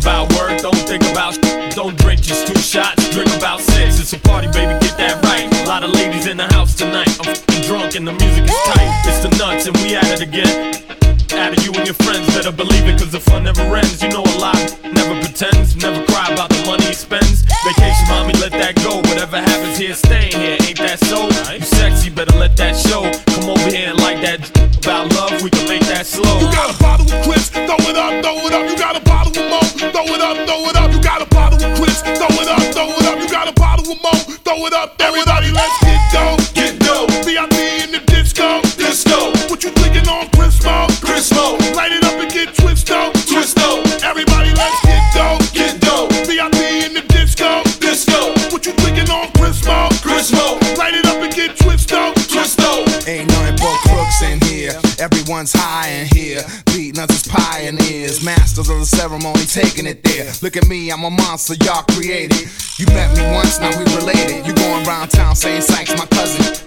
About 0.00 0.32
work, 0.34 0.60
don't 0.60 0.74
think 0.88 1.02
about 1.10 1.34
sh- 1.34 1.74
Don't 1.74 1.96
drink 1.98 2.20
just 2.20 2.46
two 2.46 2.58
shots, 2.58 3.08
drink 3.10 3.28
about 3.36 3.60
six. 3.60 4.00
It's 4.00 4.12
a 4.12 4.18
party, 4.18 4.48
baby, 4.48 4.72
get 4.80 4.96
that 4.98 5.22
right. 5.24 5.46
A 5.64 5.68
lot 5.68 5.84
of 5.84 5.90
ladies 5.90 6.26
in 6.26 6.36
the 6.36 6.46
house 6.54 6.74
tonight. 6.74 7.08
I'm 7.20 7.34
fing 7.34 7.62
drunk 7.62 7.94
and 7.94 8.06
the 8.06 8.12
music 8.12 8.44
is 8.44 8.56
tight. 8.66 9.02
It's 9.06 9.22
the 9.22 9.30
nuts 9.38 9.66
and 9.66 9.76
we 9.78 9.94
at 9.94 10.04
it 10.10 10.22
again. 10.22 10.85
Out 11.36 11.52
of 11.52 11.62
you 11.62 11.70
and 11.76 11.86
your 11.86 11.94
friends 12.00 12.26
better 12.34 12.50
believe 12.50 12.88
it, 12.88 12.98
cause 12.98 13.12
the 13.12 13.20
fun 13.20 13.44
never 13.44 13.60
ends. 13.76 14.02
You 14.02 14.08
know 14.08 14.24
a 14.24 14.36
lot, 14.40 14.56
never 14.82 15.20
pretends, 15.20 15.76
never 15.76 16.00
cry 16.06 16.32
about 16.32 16.48
the 16.48 16.64
money 16.64 16.84
he 16.88 16.94
spends. 16.94 17.44
Vacation, 17.60 18.08
mommy, 18.08 18.32
let 18.40 18.52
that 18.52 18.74
go. 18.80 18.96
Whatever 19.04 19.36
happens 19.36 19.76
here, 19.76 19.94
staying 19.94 20.32
here. 20.32 20.56
Ain't 20.64 20.78
that 20.78 20.98
so? 21.04 21.28
You 21.52 21.60
sexy, 21.60 22.08
better 22.08 22.34
let 22.38 22.56
that 22.56 22.74
show. 22.74 23.04
Come 23.36 23.50
over 23.52 23.68
here 23.68 23.92
and 23.92 23.98
like 24.00 24.20
that 24.24 24.48
about 24.80 25.12
love, 25.12 25.42
we 25.42 25.50
can 25.50 25.68
make 25.68 25.84
that 25.92 26.06
slow. 26.06 26.40
You 26.40 26.48
got 26.48 26.72
a 26.72 26.78
bottle 26.80 27.04
of 27.04 27.20
Chris, 27.28 27.50
throw 27.52 27.84
it 27.84 27.96
up, 28.00 28.24
throw 28.24 28.40
it 28.48 28.52
up. 28.56 28.64
You 28.70 28.76
got 28.78 28.96
a 28.96 29.02
bottle 29.04 29.36
of 29.36 29.44
Mo, 29.50 29.60
throw 29.92 30.08
it 30.08 30.22
up, 30.24 30.36
throw 30.48 30.62
it 30.72 30.76
up. 30.76 30.88
You 30.88 31.02
got 31.02 31.20
a 31.20 31.28
bottle 31.28 31.60
of 31.60 31.70
Chris, 31.76 32.00
throw 32.00 32.32
it 32.32 32.48
up, 32.48 32.64
throw 32.72 32.88
it 32.88 33.04
up. 33.04 33.20
You 33.20 33.28
got 33.28 33.46
a 33.46 33.52
bottle 33.52 33.92
of 33.92 33.98
Mo, 34.00 34.14
throw 34.40 34.64
it 34.64 34.72
up. 34.72 34.96
Everybody, 35.04 35.52
let's 35.52 35.76
get 35.84 36.05
Chrismo. 41.26 41.74
Light 41.74 41.92
it 41.92 42.04
up 42.04 42.20
and 42.20 42.30
get 42.30 42.48
twisto, 42.54 43.12
twisto. 43.26 43.82
Everybody, 44.04 44.52
let's 44.54 44.80
get 44.86 45.02
go, 45.14 45.38
get 45.52 45.80
go. 45.80 46.06
VIP 46.22 46.86
in 46.86 46.94
the 46.94 47.04
disco, 47.08 47.62
disco. 47.80 48.30
What 48.52 48.64
you 48.64 48.72
drinking 48.74 49.10
on 49.10 49.26
Chrismo? 49.34 49.88
Chrismo. 50.06 50.78
Light 50.78 50.94
it 50.94 51.06
up 51.06 51.20
and 51.22 51.34
get 51.34 51.56
twisto, 51.56 52.14
twisto. 52.30 53.08
Ain't 53.08 53.28
nothing 53.28 53.56
but 53.56 53.76
crooks 53.90 54.22
in 54.22 54.40
here. 54.46 54.78
Everyone's 55.00 55.52
high 55.52 55.88
in 55.88 56.06
here. 56.14 56.42
Beating 56.66 57.00
us 57.00 57.10
as 57.10 57.26
pioneers. 57.26 58.24
Masters 58.24 58.68
of 58.68 58.78
the 58.78 58.86
ceremony, 58.86 59.46
taking 59.46 59.86
it 59.86 60.04
there. 60.04 60.30
Look 60.42 60.56
at 60.56 60.68
me, 60.68 60.90
I'm 60.92 61.02
a 61.02 61.10
monster 61.10 61.54
y'all 61.64 61.82
created. 61.90 62.46
You 62.78 62.86
met 62.94 63.16
me 63.16 63.24
once, 63.34 63.58
now 63.58 63.70
we 63.76 63.84
related. 63.96 64.46
You 64.46 64.54
going 64.54 64.86
around 64.86 65.08
town 65.08 65.34
saying 65.34 65.62
Sykes 65.62 65.96
my 65.98 66.06
cousin. 66.06 66.65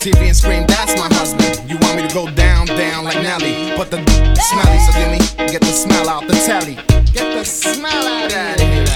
TV 0.00 0.28
and 0.28 0.36
scream, 0.36 0.64
That's 0.66 0.96
my 0.96 1.14
husband. 1.14 1.68
You 1.68 1.76
want 1.76 1.96
me 1.96 2.08
to 2.08 2.14
go 2.14 2.30
down, 2.30 2.64
down 2.66 3.04
like 3.04 3.20
Nelly. 3.22 3.76
But 3.76 3.90
the 3.90 4.00
smelly, 4.48 4.78
so 4.80 4.92
give 4.96 5.12
me, 5.12 5.52
get 5.52 5.60
the 5.60 5.72
smell 5.76 6.08
out 6.08 6.26
the 6.26 6.32
telly. 6.46 6.76
Get 7.12 7.36
the 7.36 7.44
smell 7.44 8.06
out 8.08 8.32
of 8.32 8.60
here. 8.60 8.86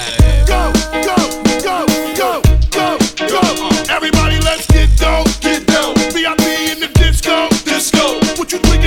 Go, 0.49 0.73
go, 1.05 1.17
go, 1.61 1.85
go, 2.17 2.41
go, 2.73 2.97
go. 3.29 3.43
Everybody, 3.93 4.41
let's 4.41 4.67
get 4.67 4.89
dope, 4.97 5.29
get 5.43 5.67
dope. 5.67 5.99
VIP 6.15 6.73
in 6.73 6.81
the 6.81 6.91
disco, 6.95 7.51
disco. 7.69 8.15
What 8.39 8.51
you 8.51 8.59
think? 8.61 8.84